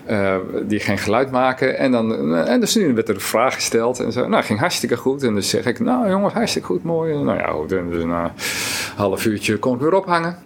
[0.06, 0.68] -hmm.
[0.68, 1.78] die geen geluid maken.
[1.78, 4.00] En dan, en dus nu werd er een vraag gesteld.
[4.00, 5.22] En zo, nou, ging hartstikke goed.
[5.22, 7.14] En dus zeg ik, nou jongens, hartstikke goed, mooi.
[7.14, 8.30] nou ja, goed, en dus na een
[8.96, 10.36] half uurtje kon ik weer ophangen.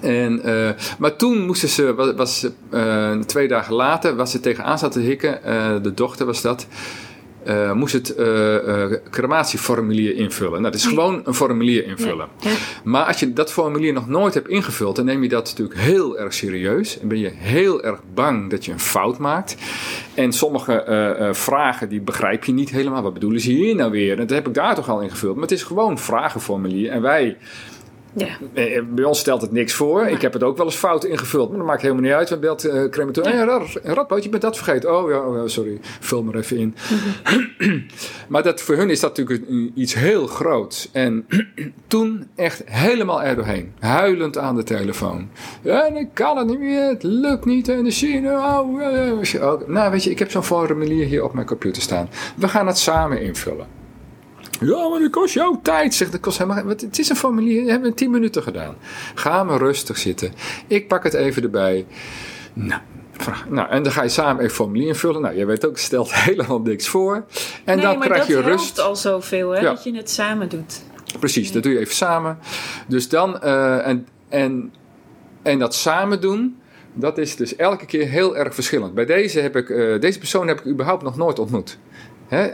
[0.00, 4.78] En, uh, maar toen moesten ze, was, was uh, twee dagen later, was ze tegenaan
[4.78, 6.66] zat te hikken, uh, de dochter was dat
[7.46, 10.60] uh, moest het uh, uh, crematieformulier invullen.
[10.60, 12.28] Nou, dat is gewoon een formulier invullen.
[12.40, 12.50] Ja.
[12.84, 16.18] Maar als je dat formulier nog nooit hebt ingevuld, dan neem je dat natuurlijk heel
[16.18, 17.00] erg serieus.
[17.00, 19.56] En ben je heel erg bang dat je een fout maakt.
[20.14, 23.02] En sommige vragen die begrijp je niet helemaal.
[23.02, 24.16] Wat bedoelen ze hier nou weer?
[24.16, 25.34] dat heb ik daar toch al ingevuld.
[25.34, 26.90] Maar het is gewoon een vragenformulier.
[26.90, 27.36] En wij
[28.16, 28.38] ja.
[28.54, 30.06] Eh, bij ons stelt het niks voor.
[30.06, 32.28] Ik heb het ook wel eens fout ingevuld, maar dat maakt helemaal niet uit.
[32.28, 33.36] We belt uh, crematorium.
[33.36, 33.58] Ja.
[33.82, 34.96] Hey, Radboud, je bent dat vergeten.
[34.96, 36.74] Oh ja, oh, sorry, vul maar even in.
[38.28, 40.88] maar dat, voor hun is dat natuurlijk iets heel groots.
[40.92, 41.26] En
[41.86, 43.72] toen echt helemaal er doorheen.
[43.78, 45.28] Huilend aan de telefoon.
[45.62, 47.68] En ik kan het niet meer, het lukt niet.
[47.68, 48.82] En de China, oh,
[49.40, 49.68] oh.
[49.68, 52.08] Nou, weet je, ik heb zo'n formulier hier op mijn computer staan.
[52.36, 53.76] We gaan het samen invullen.
[54.60, 55.94] Ja, maar dat kost jouw tijd.
[55.94, 58.76] Zegt, dat kost helemaal, het is een formulier, we hebben in 10 minuten gedaan.
[59.14, 60.32] Ga maar rustig zitten.
[60.66, 61.86] Ik pak het even erbij.
[62.52, 62.80] Nou,
[63.48, 65.20] nou, en dan ga je samen een formulier invullen.
[65.22, 67.24] Nou, jij weet ook, stelt helemaal niks voor.
[67.64, 68.76] En dan krijg je rust.
[68.76, 70.82] dat al zoveel, hè, dat je het samen doet.
[71.18, 72.38] Precies, dat doe je even samen.
[72.88, 74.72] Dus dan, uh, en, en,
[75.42, 76.58] en dat samen doen,
[76.94, 78.94] dat is dus elke keer heel erg verschillend.
[78.94, 81.78] Bij deze, heb ik, uh, deze persoon heb ik überhaupt nog nooit ontmoet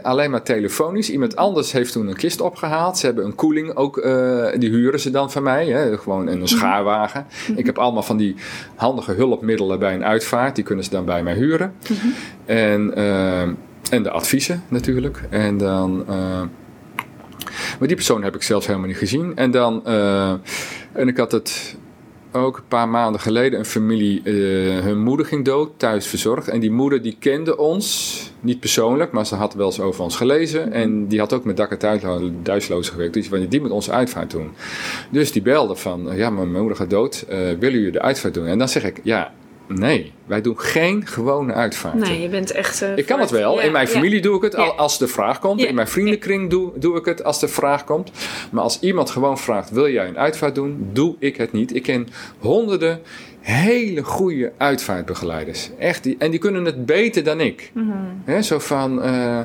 [0.01, 1.09] alleen maar telefonisch.
[1.09, 2.97] Iemand anders heeft toen een kist opgehaald.
[2.97, 5.97] Ze hebben een koeling ook, uh, die huren ze dan van mij.
[5.97, 7.25] gewoon in een schaarwagen.
[7.47, 7.57] Mhm.
[7.59, 8.35] Ik heb allemaal van die
[8.75, 10.55] handige hulpmiddelen bij een uitvaart.
[10.55, 11.73] Die kunnen ze dan bij mij huren.
[11.81, 12.07] Mhm.
[12.45, 15.23] En, uh, en de adviezen natuurlijk.
[15.29, 16.05] En dan.
[16.09, 16.41] Uh,
[17.79, 19.35] maar die persoon heb ik zelfs helemaal niet gezien.
[19.35, 19.85] En dan.
[20.91, 21.75] en ik had het
[22.33, 26.47] ook een paar maanden geleden een familie, uh, hun moeder ging dood, thuis verzorgd.
[26.47, 30.15] En die moeder die kende ons, niet persoonlijk, maar ze had wel eens over ons
[30.15, 30.71] gelezen.
[30.71, 33.13] En die had ook met dak- en thuisloos gewerkt.
[33.13, 34.51] Dus die met ons uitvaart doen.
[35.09, 38.45] Dus die belde van, ja, mijn moeder gaat dood, uh, willen jullie de uitvaart doen?
[38.45, 39.33] En dan zeg ik, ja,
[39.67, 41.93] Nee, wij doen geen gewone uitvaart.
[41.93, 42.81] Nee, je bent echt.
[42.81, 43.61] Uh, ik kan het wel.
[43.61, 44.63] in mijn familie doe ik het ja.
[44.63, 45.61] als de vraag komt.
[45.65, 48.11] In mijn vriendenkring doe, doe ik het als de vraag komt.
[48.51, 50.89] Maar als iemand gewoon vraagt: wil jij een uitvaart doen?
[50.91, 51.75] Doe ik het niet.
[51.75, 52.07] Ik ken
[52.39, 53.01] honderden
[53.39, 55.69] hele goede uitvaartbegeleiders.
[55.79, 56.03] Echt.
[56.03, 57.71] Die, en die kunnen het beter dan ik.
[57.73, 59.05] Mm He, zo van.
[59.05, 59.39] Uh,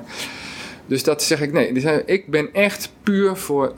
[0.87, 1.73] dus dat zeg ik nee.
[2.05, 3.73] Ik ben echt puur voor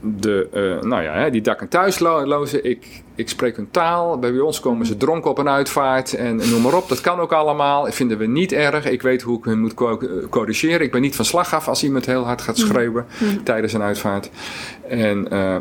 [0.00, 4.18] de, uh, nou ja, die dak- en thuislozen, ik, ik spreek hun taal.
[4.18, 6.88] Bij ons komen ze dronken op een uitvaart en noem maar op.
[6.88, 7.84] Dat kan ook allemaal.
[7.84, 8.90] Dat vinden we niet erg.
[8.90, 9.74] Ik weet hoe ik hun moet
[10.30, 10.80] corrigeren.
[10.80, 12.66] Ik ben niet van slag af als iemand heel hard gaat mm.
[12.66, 13.44] schreeuwen mm.
[13.44, 14.30] tijdens een uitvaart.
[14.88, 15.56] En, uh,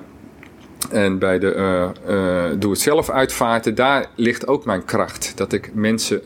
[0.89, 5.31] en bij de uh, uh, doe het zelf uitvaarten, daar ligt ook mijn kracht.
[5.35, 6.21] Dat ik mensen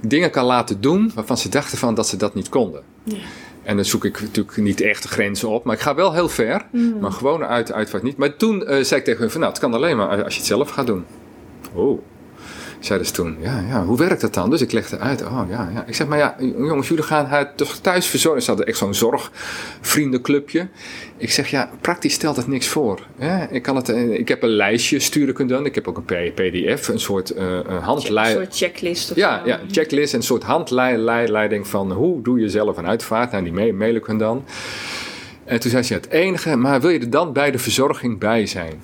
[0.00, 2.82] dingen kan laten doen waarvan ze dachten van dat ze dat niet konden.
[3.02, 3.16] Ja.
[3.66, 5.64] En dan zoek ik natuurlijk niet echt de grenzen op.
[5.64, 6.66] Maar ik ga wel heel ver.
[6.70, 6.98] Mm.
[7.00, 8.16] Maar gewoon uit, uitvaart niet.
[8.16, 9.40] Maar toen eh, zei ik tegen hun van...
[9.40, 11.04] Nou, het kan alleen maar als je het zelf gaat doen.
[11.74, 12.02] Oh.
[12.80, 13.36] Zeiden ze toen.
[13.40, 14.50] Ja, ja, hoe werkt dat dan?
[14.50, 15.22] Dus ik legde uit.
[15.22, 15.84] Oh, ja, ja.
[15.86, 18.42] Ik zeg, maar ja, jongens, jullie gaan toch thuis verzorgen.
[18.42, 20.68] Ze hadden echt zo'n zorgvriendenclubje.
[21.16, 23.00] Ik zeg, ja, praktisch stelt het niks voor.
[23.18, 23.46] Hè?
[23.50, 25.66] Ik, kan het, eh, ik heb een lijstje sturen kunnen doen.
[25.66, 28.38] Ik heb ook een pdf, een soort uh, handleiding.
[28.38, 29.46] Een soort checklist of ja, zo.
[29.48, 30.14] ja, checklist.
[30.14, 33.30] Een soort handleiding van hoe doe je zelf een uitvaart.
[33.30, 34.44] Nou, die mail mail ik hun dan.
[35.44, 38.18] En toen zei ze, ja, het enige, maar wil je er dan bij de verzorging
[38.18, 38.80] bij zijn?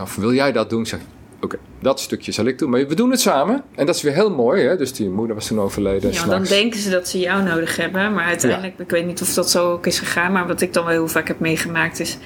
[0.00, 0.80] Of wil jij dat doen?
[0.80, 1.00] Ik zeg,
[1.40, 2.70] oké, dat stukje zal ik doen.
[2.70, 3.62] Maar we doen het samen.
[3.74, 4.62] En dat is weer heel mooi.
[4.62, 4.76] Hè?
[4.76, 6.12] Dus die moeder was toen overleden.
[6.12, 8.12] Ja, dan denken ze dat ze jou nodig hebben.
[8.14, 10.32] Maar uiteindelijk, ik weet niet of dat zo ook is gegaan.
[10.32, 12.18] Maar wat ik dan wel heel vaak heb meegemaakt is...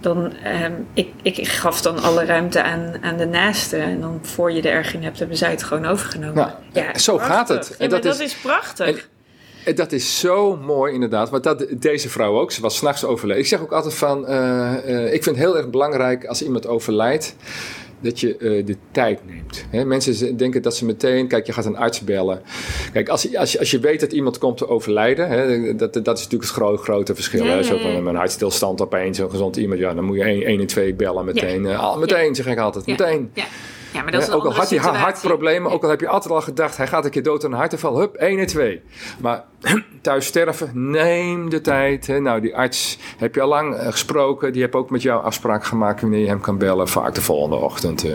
[0.00, 3.76] Dan, ehm, ik, ik gaf dan alle ruimte aan, aan de naaste.
[3.76, 6.34] En dan voor je er erg in hebt, hebben zij het gewoon overgenomen.
[6.34, 7.76] Nou, ja, zo gaat het.
[7.78, 8.86] En Ja, dat dat is- prachtig.
[8.86, 8.98] en-
[9.64, 11.30] En dat is zo mooi inderdaad.
[11.30, 13.42] Want dat, deze vrouw ook, ze was s'nachts overleden.
[13.42, 16.66] Ik zeg ook altijd van, eh, eh, ik vind het heel erg belangrijk als iemand
[16.66, 17.36] overlijdt,
[18.00, 19.64] dat je eh, de tijd neemt.
[19.70, 22.42] Hè, mensen denken dat ze meteen, kijk je gaat een arts bellen.
[22.92, 26.18] Kijk, als, je- als, als je weet dat iemand komt te overlijden, hè, dat, dat
[26.18, 27.44] is natuurlijk het gro- grote verschil.
[27.44, 27.56] Ja, hè.
[27.56, 30.66] ja, Zo van een hartstilstand opeens, een gezond iemand, ja, dan moet je 1 en
[30.66, 31.66] 2 bellen meteen.
[31.66, 32.92] Eh, al- meteen zeg ik altijd, Ja.
[32.92, 33.30] meteen.
[33.92, 34.02] Ja.
[34.02, 36.34] maar dat is Ja, een ook al had hij hartproblemen, ook al heb je altijd
[36.34, 38.82] al gedacht, hij gaat een keer dood aan een hartaanval, hup, 1 en 2.
[39.20, 39.44] Maar
[40.02, 42.06] thuis sterven, neem de tijd.
[42.06, 42.20] Hè.
[42.20, 45.64] Nou, die arts heb je al lang eh, gesproken, die heeft ook met jou afspraak
[45.64, 48.04] gemaakt wanneer je hem kan bellen, vaak de volgende ochtend.
[48.04, 48.12] eh.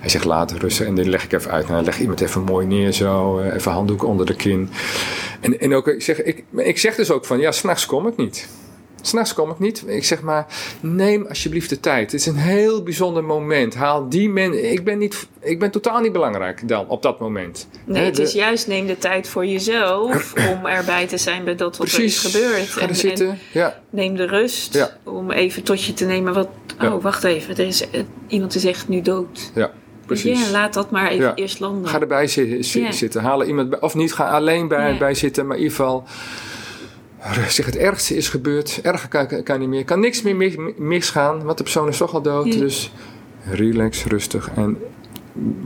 [0.00, 1.62] hij zegt later rusten en dan leg ik even uit.
[1.62, 4.70] Nou, dan leg iemand even mooi neer zo, eh, even handdoek onder de kin.
[5.40, 8.16] En, en ook, ik zeg, ik, ik zeg dus ook van, ja, s'nachts kom ik
[8.16, 8.48] niet.
[9.06, 9.84] S'nachts kom ik niet.
[9.86, 10.46] Ik zeg maar,
[10.80, 12.12] neem alsjeblieft de tijd.
[12.12, 13.74] Het is een heel bijzonder moment.
[13.74, 14.72] Haal die mensen.
[14.72, 17.68] Ik ben, niet, ik ben totaal niet belangrijk dan op dat moment.
[17.84, 21.54] Nee, het de- is juist neem de tijd voor jezelf om erbij te zijn bij
[21.54, 22.24] dat wat Precies.
[22.24, 22.68] er is gebeurd.
[22.68, 23.28] Ga En- er zitten.
[23.28, 23.80] en ja.
[23.90, 24.96] neem de rust Ja.
[25.04, 26.48] om even tot je te nemen wat...
[26.82, 27.56] Oh, wacht even.
[27.56, 29.50] Er is, eh, iemand is echt nu dood.
[29.54, 29.70] ja,
[30.06, 30.44] precies.
[30.46, 31.34] Ja, laat dat maar even Ja.
[31.34, 31.88] eerst landen.
[31.90, 32.92] Ga erbij zi- zi- Ja.
[32.92, 33.22] zitten.
[33.22, 33.80] Haal er iemand bij.
[33.80, 35.46] Of niet, ga alleen bij, bij zitten.
[35.46, 36.04] Maar in ieder geval.
[37.48, 38.80] Zeg, het ergste is gebeurd.
[38.82, 39.84] Erger kan, kan niet meer.
[39.84, 41.42] Kan niks meer mis- misgaan.
[41.44, 42.52] Want de persoon is toch al dood.
[42.54, 42.58] Ja.
[42.60, 42.92] Dus
[43.50, 44.50] relax, rustig.
[44.56, 44.78] En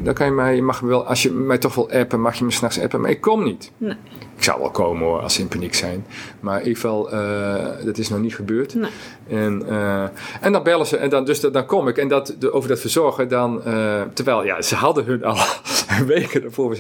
[0.03, 2.35] dan kan je mij, je mag me wel, als je mij toch wil appen, mag
[2.35, 3.01] je me s'nachts appen.
[3.01, 3.71] Maar ik kom niet.
[3.77, 3.97] Nee.
[4.37, 6.07] Ik zou wel komen hoor, als ze in paniek zijn.
[6.41, 8.75] Maar in ieder geval, eh, dat is nog niet gebeurd.
[8.75, 8.91] Nee.
[9.29, 10.03] En, eh,
[10.41, 11.97] en dan bellen ze en dan, dus, dan kom ik.
[11.97, 15.37] En dat, de, over dat verzorgen, dan, eh, terwijl ja, ze hadden hun al
[16.07, 16.77] weken ervoor.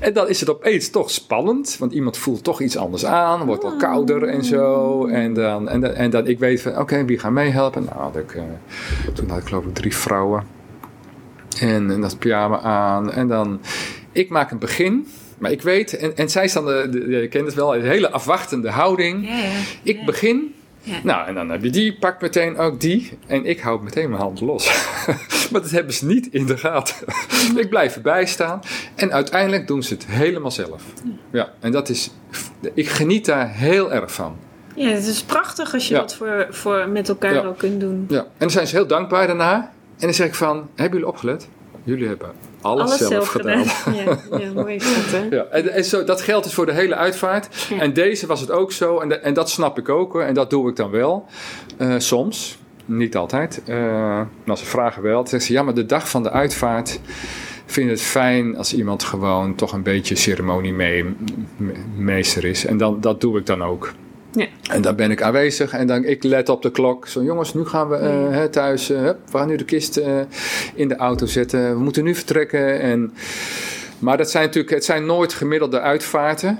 [0.00, 3.64] En dan is het opeens toch spannend, want iemand voelt toch iets anders aan, wordt
[3.64, 5.06] al kouder en zo.
[5.06, 7.84] En dan, en dan, en dan ik weet van, oké, wie gaat meehelpen?
[7.84, 8.38] Nou, had ik,
[9.14, 10.57] toen had ik geloof ik drie vrouwen.
[11.60, 13.12] En, en dat pyjama aan.
[13.12, 13.60] En dan,
[14.12, 15.08] ik maak een begin.
[15.38, 18.10] Maar ik weet, en, en zij staan, de, de, je kent het wel, een hele
[18.10, 19.28] afwachtende houding.
[19.28, 19.50] Ja, ja.
[19.82, 20.52] Ik begin.
[21.02, 23.10] Nou, en dan heb je die, pak meteen ook die.
[23.26, 24.66] En ik hou meteen mijn hand los.
[25.52, 26.94] maar dat hebben ze niet in de gaten.
[27.56, 28.60] ik blijf erbij staan.
[28.94, 30.82] En uiteindelijk doen ze het helemaal zelf.
[31.32, 32.10] Ja, en dat is,
[32.74, 34.36] ik geniet daar heel erg van.
[34.74, 36.00] Ja, het is prachtig als je Ja.
[36.00, 37.42] dat voor, voor met elkaar Ja.
[37.42, 38.04] ook kunt doen.
[38.08, 39.72] Ja, en dan zijn ze heel dankbaar daarna.
[39.98, 41.48] En dan zeg ik van, hebben jullie opgelet?
[41.84, 42.30] Jullie hebben
[42.60, 43.64] alles, zelf, gedaan.
[43.94, 45.26] ja, ja, mooi is dat, hè?
[45.36, 47.66] Ja, en, en zo, dat geldt dus voor de hele uitvaart.
[47.70, 47.78] Ja.
[47.80, 48.98] En deze was het ook zo.
[48.98, 50.22] En, de- en dat snap ik ook hoor.
[50.22, 51.26] En dat doe ik dan wel.
[51.76, 52.58] Eh, soms.
[52.84, 53.62] Niet altijd.
[53.66, 55.14] Eh, als ze vragen wel.
[55.16, 57.00] Dan zeggen ze, ja, maar de dag van de uitvaart...
[57.66, 62.66] vind het fijn als iemand gewoon toch een beetje ceremoniemeester is.
[62.66, 63.92] En dan, dat doe ik dan ook.
[64.32, 64.46] Ja.
[64.70, 67.06] En dan ben ik aanwezig en dan ik let op de klok.
[67.06, 68.90] Zo jongens, nu gaan we eh, hè, thuis.
[68.90, 70.20] eh, hup, we gaan nu de kist eh,
[70.74, 71.72] in de auto zetten.
[71.72, 72.80] We moeten nu vertrekken.
[72.80, 73.14] En,
[73.98, 76.58] maar dat zijn natuurlijk, het zijn nooit gemiddelde uitvaarten.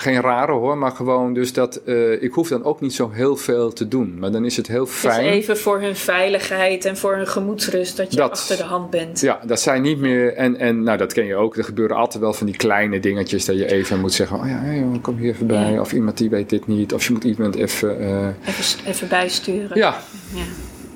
[0.00, 3.36] Geen rare hoor, maar gewoon dus dat eh, ik hoef dan ook niet zo heel
[3.36, 4.18] veel te doen.
[4.18, 5.24] Maar dan is het heel Dus fijn.
[5.26, 8.30] even voor hun veiligheid en voor hun gemoedsrust dat je Dat.
[8.30, 9.20] achter de hand bent.
[9.20, 10.34] Ja, dat zijn niet meer.
[10.34, 11.56] En, en nou, dat ken je ook.
[11.56, 14.58] Er gebeuren altijd wel van die kleine dingetjes dat je even moet zeggen: Oh ja,
[14.58, 15.72] hey, joh, kom hier even bij.
[15.72, 15.80] Ja.
[15.80, 16.92] Of iemand die weet dit niet.
[16.94, 18.00] Of je moet iemand even.
[18.00, 19.76] eh, Even, even bijsturen.
[19.78, 19.94] ja,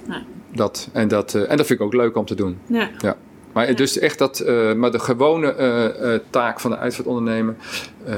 [0.09, 0.23] Ja.
[0.55, 0.89] dat.
[0.93, 2.59] En, dat eh, en dat vind ik ook leuk om te doen.
[2.67, 3.17] Ja.
[3.53, 4.45] Maar dus echt dat,
[4.77, 7.55] maar de gewone taak van de uitvaartondernemer
[8.09, 8.15] Uh,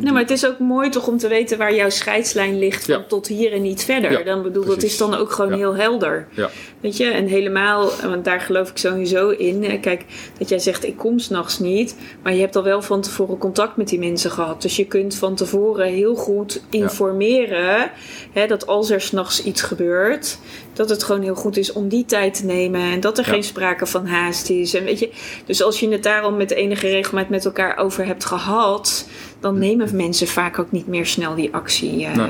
[0.00, 3.06] nou, maar het is ook mooi toch om te weten waar jouw scheidslijn ligt van
[3.06, 4.10] tot hier en niet verder.
[4.12, 5.56] Ja, dan bedoel, dat is dan ook gewoon Ja.
[5.56, 6.28] heel helder.
[6.30, 6.50] Ja.
[6.80, 9.80] Weet je, en helemaal, want daar geloof ik sowieso in.
[9.80, 10.04] Kijk,
[10.38, 13.76] dat jij zegt ik kom s'nachts niet, maar je hebt al wel van tevoren contact
[13.76, 14.62] met die mensen gehad.
[14.62, 17.90] Dus je kunt van tevoren heel goed informeren
[18.32, 20.38] hè, dat als er s'nachts iets gebeurt,
[20.72, 23.32] dat het gewoon heel goed is om die tijd te nemen en dat er Ja.
[23.32, 24.74] geen sprake van haast is.
[24.74, 25.10] En weet je,
[25.46, 29.07] dus als je het daar al met enige regelmaat met elkaar over hebt gehad,
[29.40, 32.04] dan nemen mensen vaak ook niet meer snel die actie.
[32.06, 32.28] eh, Nee.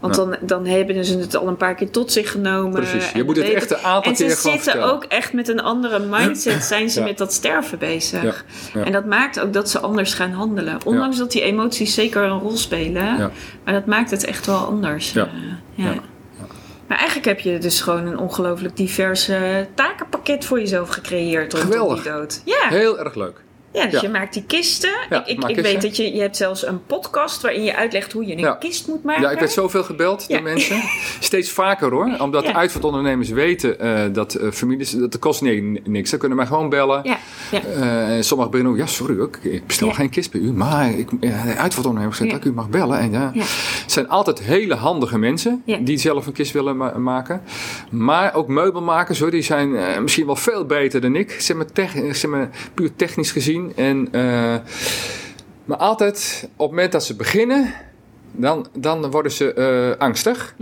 [0.00, 0.26] Want Nee.
[0.26, 2.72] dan, dan hebben ze het al een paar keer tot zich genomen.
[2.72, 3.12] Precies.
[3.12, 4.92] Je moet het echt een aantal En ze keer zitten vertellen.
[4.92, 7.06] ook echt met een andere mindset, zijn ze Ja.
[7.06, 8.22] met dat sterven bezig.
[8.22, 8.34] Ja.
[8.80, 8.84] Ja.
[8.86, 10.78] En dat maakt ook dat ze anders gaan handelen.
[10.84, 13.32] Ondanks dat die emoties zeker een rol spelen.
[13.64, 15.12] Maar dat maakt het echt wel anders.
[15.12, 15.22] Ja.
[15.76, 15.94] Eh, ja.
[16.86, 19.38] Maar eigenlijk heb je dus gewoon een ongelooflijk divers eh,
[19.74, 22.02] takenpakket voor jezelf gecreëerd rondom Geweldig.
[22.02, 22.42] die dood.
[22.44, 23.40] Ja, Heel erg leuk.
[23.72, 24.00] Ja dus Ja.
[24.00, 24.90] je maakt die kisten.
[25.10, 25.72] Ja, ik ik, maak ik kisten.
[25.72, 28.52] weet dat je, je hebt zelfs een podcast waarin je uitlegt hoe je een Ja.
[28.54, 29.22] kist moet maken.
[29.22, 30.80] Ja, ik werd zoveel gebeld door mensen.
[31.20, 32.16] Steeds vaker hoor.
[32.18, 34.90] Omdat uitvaartondernemers weten eh, dat eh, families...
[34.90, 36.10] Dat kost ni- niks.
[36.10, 37.00] Ze kunnen mij gewoon bellen.
[37.04, 37.18] Ja,
[38.16, 38.80] en sommigen beginnen ook...
[38.80, 39.30] Ja, sorry hoor.
[39.42, 40.52] Ik, bestel geen kist bij u.
[40.52, 42.36] Maar ik, de uitvaartondernemer zegt Ja.
[42.36, 42.98] dat ik u mag bellen.
[42.98, 43.32] En, ja.
[43.34, 45.62] Het zijn altijd hele handige mensen.
[45.80, 47.42] Die zelf een kist willen ma- maken.
[47.90, 49.30] Maar ook meubelmakers hoor.
[49.30, 51.30] Die zijn misschien wel veel beter dan ik.
[51.38, 53.59] Zeg maar, tech- zeg maar puur technisch gezien.
[53.76, 54.08] En...
[54.12, 54.56] eh,
[55.64, 57.74] maar altijd op het moment dat ze beginnen,
[58.32, 60.54] dan, dan worden ze eh, angstig.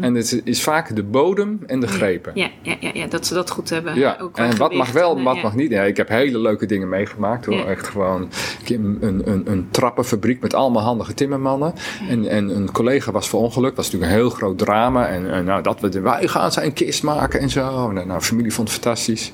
[0.00, 2.32] En het is vaak de bodem en de grepen.
[2.34, 3.94] Ja, ja, ja, ja, dat ze dat goed hebben.
[3.94, 5.42] Ja, Ook en wat mag wel, en, wat ja.
[5.42, 5.70] mag niet.
[5.70, 7.54] Ja, ik heb hele leuke dingen meegemaakt hoor.
[7.54, 7.64] Ja.
[7.64, 8.30] Echt gewoon
[8.66, 11.74] een, een, een trappenfabriek met allemaal handige timmermannen.
[12.08, 13.76] En, en een collega was verongelukt.
[13.76, 15.08] Dat was natuurlijk een heel groot drama.
[15.08, 17.90] En, en nou, dat we, wij gaan zijn kist maken en zo.
[17.90, 19.32] En, nou, familie vond het fantastisch.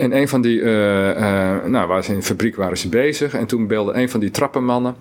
[0.00, 3.34] En een van die, eh, eh, nou, waar ze in de fabriek waren ze bezig.
[3.34, 4.94] En toen belde een van die trappenmannen.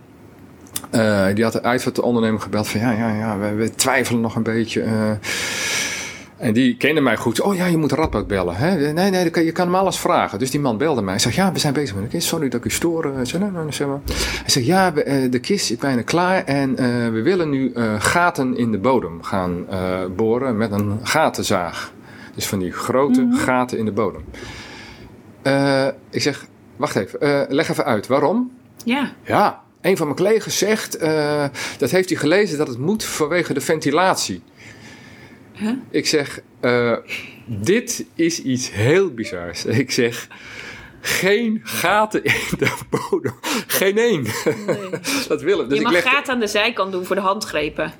[0.89, 4.43] eh, die had de uitvaartondernemer gebeld van ja, ja, ja, we, we twijfelen nog een
[4.43, 4.83] beetje.
[6.37, 7.41] en die kende mij goed.
[7.41, 8.55] Oh ja, je moet Radboud bellen.
[8.55, 8.91] Hè?
[8.93, 10.39] Nee, nee, je kan- hem alles vragen.
[10.39, 11.11] Dus die man belde mij.
[11.11, 12.27] Hij zegt, ja, we zijn bezig met de kist.
[12.27, 13.05] Sorry dat ik u stoor.
[13.05, 13.99] Ik zei, nee, nee, nee, zeg maar.
[14.05, 14.91] Hij zegt, ja,
[15.29, 16.43] de kist is bijna klaar.
[16.43, 16.75] En
[17.13, 19.65] we willen nu gaten in de bodem gaan
[20.15, 21.91] boren met een gatenzaag.
[22.35, 24.21] Dus van die grote gaten in de bodem.
[25.49, 26.45] Eh, ik zeg,
[26.75, 27.21] wacht even.
[27.21, 28.07] eh, leg even uit.
[28.07, 28.51] Waarom?
[28.85, 31.45] Ja, Ja, een van mijn collega's zegt, eh,
[31.77, 34.41] dat heeft hij gelezen, dat het moet vanwege de ventilatie.
[35.53, 35.71] Huh?
[35.89, 36.39] Ik zeg,
[37.45, 39.65] dit is iets heel bizars.
[39.65, 40.27] Ik zeg,
[41.01, 43.35] geen gaten in de bodem.
[43.67, 44.23] Geen één.
[45.27, 45.69] dat willen.
[45.69, 47.93] Dus je ik mag leg gaten aan de zijkant doen voor de handgrepen.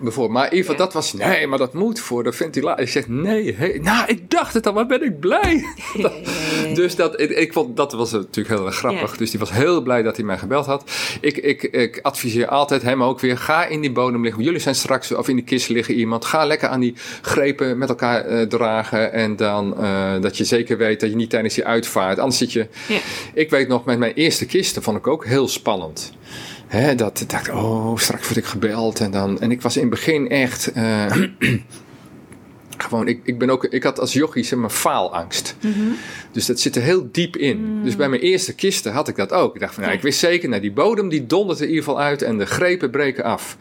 [0.00, 0.38] Bijvoorbeeld.
[0.38, 2.82] Maar in ieder geval, dat was, nee, maar dat moet voor de ventilatie.
[2.82, 5.64] Ik zeg, nee, hey, nou, ik dacht het al, maar ben ik blij.
[6.74, 9.12] Dus dat, ik, ik vond, dat was natuurlijk heel erg grappig.
[9.12, 9.18] Ja.
[9.18, 10.90] Dus die was heel blij dat hij mij gebeld had.
[11.20, 14.42] Ik, ik, ik adviseer altijd hem ook weer: ga in die bodem liggen.
[14.42, 16.24] Jullie zijn straks, of in de kist liggen iemand.
[16.24, 19.12] Ga lekker aan die grepen met elkaar eh, dragen.
[19.12, 22.18] En dan eh, dat je zeker weet dat je niet tijdens die uitvaart.
[22.18, 22.66] Anders zit je.
[22.88, 22.98] Ja.
[23.34, 26.12] Ik weet nog, met mijn eerste kisten vond ik ook heel spannend.
[26.70, 29.00] Hè, dat ik dacht, oh, straks word ik gebeld.
[29.00, 30.72] En, dan, en ik was in het begin echt.
[30.72, 31.06] eh,
[32.82, 35.56] gewoon, ik, ik, ben ook, ik had als jochie zeg maar faalangst.
[36.32, 37.80] Dus dat zit er heel diep in.
[37.84, 39.54] Dus bij mijn eerste kisten had ik dat ook.
[39.54, 41.84] Ik dacht van, ja, ik wist zeker, nou, die bodem die dondert er in ieder
[41.84, 43.56] geval uit en de grepen breken af.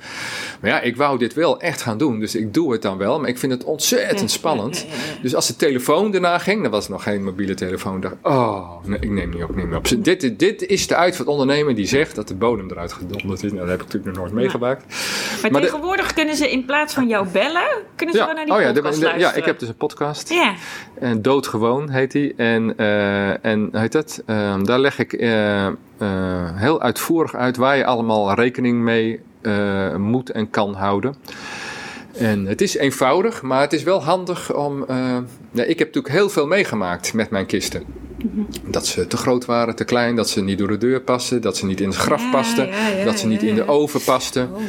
[0.61, 3.19] Maar ja, ik wou dit wel echt gaan doen, dus ik doe het dan wel.
[3.19, 4.77] Maar ik vind het ontzettend Ja, spannend.
[4.77, 5.21] ja, ja, ja.
[5.21, 8.01] Dus als de telefoon daarna ging, dan was het nog geen mobiele telefoon.
[8.01, 10.03] dacht oh, nee, ik neem niet op, neem niet op.
[10.03, 13.43] Dit, dit is de uit van het ondernemer die zegt dat de bodem eruit gedonderd
[13.43, 13.51] is.
[13.51, 14.85] Nou, dat heb ik natuurlijk nog nooit meegemaakt.
[15.41, 18.45] Maar, Maar de- tegenwoordig kunnen ze in plaats van jou bellen, kunnen ze gewoon naar
[18.45, 20.29] die oh ja, podcast ja, ik heb dus een podcast.
[20.29, 20.53] Ja,
[20.99, 22.33] En Doodgewoon heet die.
[22.35, 24.23] En, eh, en heet het?
[24.25, 25.73] Ehm, daar leg ik eh, eh,
[26.53, 29.19] heel uitvoerig uit waar je allemaal rekening mee
[29.97, 31.15] moet en kan houden.
[32.17, 34.85] En het is eenvoudig, maar het is wel handig om.
[35.51, 37.83] ja, ik heb natuurlijk heel veel meegemaakt met mijn kisten.
[38.67, 41.57] Dat ze te groot waren, te klein, dat ze niet door de deur pasten, dat
[41.57, 44.01] ze niet in het graf Ja, pasten, ja, ja, dat ze niet in de oven
[44.01, 44.49] pasten.
[44.53, 44.61] oh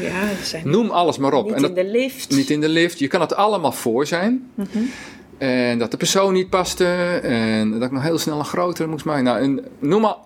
[0.42, 1.44] zijn Noem alles maar op.
[1.44, 2.30] niet en dat, in de lift.
[2.36, 2.98] niet in de lift.
[2.98, 4.50] Je kan het allemaal voor zijn.
[4.54, 4.68] Mhm.
[5.38, 6.84] En dat de persoon niet paste.
[7.22, 9.24] En dat ik nog heel snel een grotere moest maken.
[9.24, 10.16] Nou, en noem maar.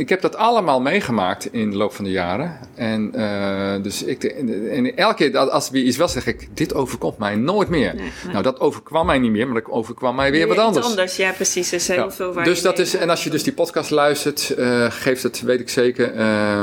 [0.00, 2.58] Ik heb dat allemaal meegemaakt in de loop van de jaren.
[2.74, 6.48] En, eh, dus ik, en elke keer dat- als er weer iets was, zeg ik:
[6.54, 7.94] Dit overkomt mij nooit meer.
[7.94, 8.32] Nee, nee.
[8.32, 11.16] Nou, dat overkwam mij niet meer, maar dat overkwam mij weer wat iets anders.
[11.16, 11.72] Ja, precies.
[11.72, 12.10] Er heel Ja.
[12.10, 15.40] veel waar Dus dat is, en als je dus die podcast luistert, eh, geeft het,
[15.40, 16.14] weet ik zeker.
[16.14, 16.60] eh,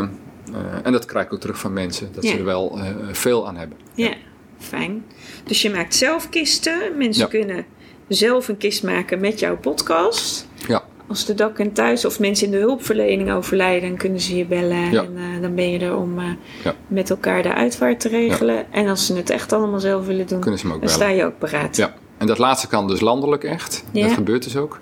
[0.84, 2.30] en dat krijg ik ook terug van mensen, dat Ja.
[2.32, 2.80] ze er wel
[3.12, 3.78] veel aan hebben.
[3.96, 4.14] Ja,
[4.60, 5.06] fijn.
[5.44, 6.80] Dus je maakt zelf kisten.
[6.98, 7.30] Mensen Ja.
[7.30, 7.66] kunnen
[8.08, 10.48] zelf een kist maken met jouw podcast.
[10.68, 10.84] Ja.
[11.08, 14.46] Als de dak- en thuis of mensen in de hulpverlening overlijden, dan kunnen ze je
[14.46, 14.92] bellen.
[14.92, 15.04] Ja.
[15.04, 16.26] En eh, dan ben je er om eh,
[16.64, 16.76] Ja.
[16.88, 18.74] met elkaar de uitvaart te regelen.
[18.74, 20.90] En als ze het echt allemaal zelf willen doen, dan bellen.
[20.90, 21.76] sta je ook paraat.
[21.76, 23.84] Ja, en dat laatste kan dus landelijk echt.
[23.92, 24.80] Dat gebeurt dus ook.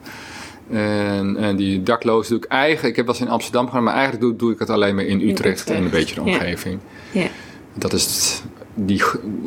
[0.72, 2.88] En, en die daklozen doe ik eigenlijk...
[2.90, 5.04] Ik heb wel eens in Amsterdam gedaan, maar eigenlijk doe, doe ik het alleen maar
[5.06, 6.80] in Utrecht, en een beetje de omgeving.
[7.12, 7.28] Ja.
[7.74, 9.04] Dat is het, die,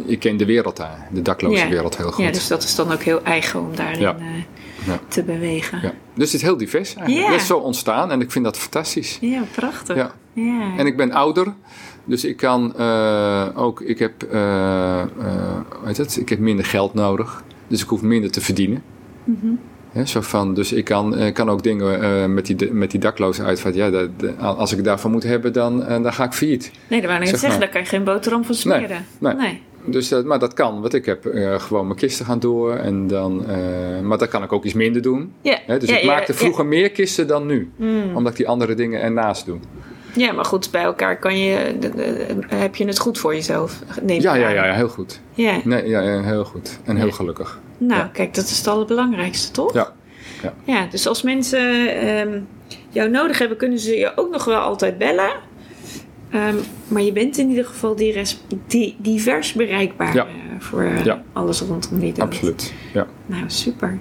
[0.06, 2.24] ik ken de wereld daar, de dakloze wereld heel goed.
[2.24, 4.16] Ja, dus dat is dan ook heel eigen om daarin Ja.
[4.88, 5.00] Eh, Ja.
[5.08, 5.78] te bewegen.
[5.82, 5.92] Ja.
[6.14, 7.26] Dus het is heel divers eigenlijk.
[7.32, 9.18] Het is zo ontstaan en ik vind dat fantastisch.
[9.20, 9.96] Ja, prachtig.
[9.96, 10.12] Ja.
[10.76, 11.54] En ik ben ouder,
[12.04, 15.06] dus ik kan eh, ook, ik heb, eh, eh,
[15.78, 16.16] hoe heet het?
[16.16, 17.42] ik heb minder geld nodig.
[17.68, 18.82] Dus ik hoef minder te verdienen.
[19.24, 19.46] Mhm.
[19.92, 23.00] Hè, zo van, dus ik kan, eh, kan ook dingen eh, met, die, met die
[23.00, 23.74] dakloze uitvaart.
[23.74, 24.08] Ja, dat,
[24.38, 26.70] als ik daarvan moet hebben, dan, eh, dan ga ik failliet.
[26.88, 29.06] Nee, dat wou ik Zeg zeggen, daar kan je geen boterham van smeren.
[29.18, 29.62] nee.
[29.90, 32.74] Dus, dat- maar dat kan, want ik heb eh, gewoon mijn kisten gaan door.
[32.74, 35.32] En dan, eh, maar dan kan ik ook iets minder doen.
[35.42, 36.38] Hè, dus ja, ik ja, maakte ja.
[36.38, 37.70] vroeger meer kisten dan nu.
[37.76, 38.16] Mm.
[38.16, 39.58] Omdat ik die andere dingen ernaast doe.
[40.14, 41.74] Ja, maar goed, bij elkaar kan je,
[42.46, 43.78] heb je het goed voor jezelf.
[44.02, 45.20] Neem Ja, ja, ja, heel goed.
[45.34, 45.60] Ja.
[45.64, 46.78] Nee, ja, ja, heel goed.
[46.84, 47.60] En heel gelukkig.
[47.78, 49.72] Nou, kijk, dat is het allerbelangrijkste, toch?
[49.72, 49.92] Ja.
[50.64, 52.40] Ja, dus als mensen ehm,
[52.88, 55.30] jou nodig hebben, kunnen ze je ook nog wel altijd bellen.
[56.30, 56.54] Ehm,
[56.88, 58.12] maar je bent in ieder geval die
[58.66, 60.24] die, divers bereikbaar Ja.
[60.24, 61.22] eh, voor eh, Ja.
[61.32, 62.20] alles rondom dood.
[62.20, 62.74] Absoluut.
[62.94, 63.98] Ja, Nou, super.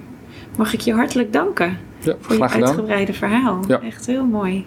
[0.56, 1.78] Mag ik je hartelijk danken
[2.20, 3.60] voor je uitgebreide verhaal.
[3.82, 4.66] Echt heel mooi.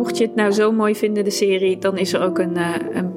[0.00, 2.74] Mocht je het nou zo mooi vinden, de serie, dan is er ook een, eh,
[2.92, 3.12] een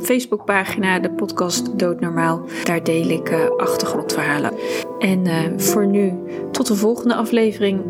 [0.00, 2.40] Facebookpagina, de podcast Doodnormaal.
[2.64, 4.52] Daar deel ik eh, achtergrondverhalen.
[4.98, 6.12] En eh, voor nu,
[6.50, 7.80] tot de volgende aflevering.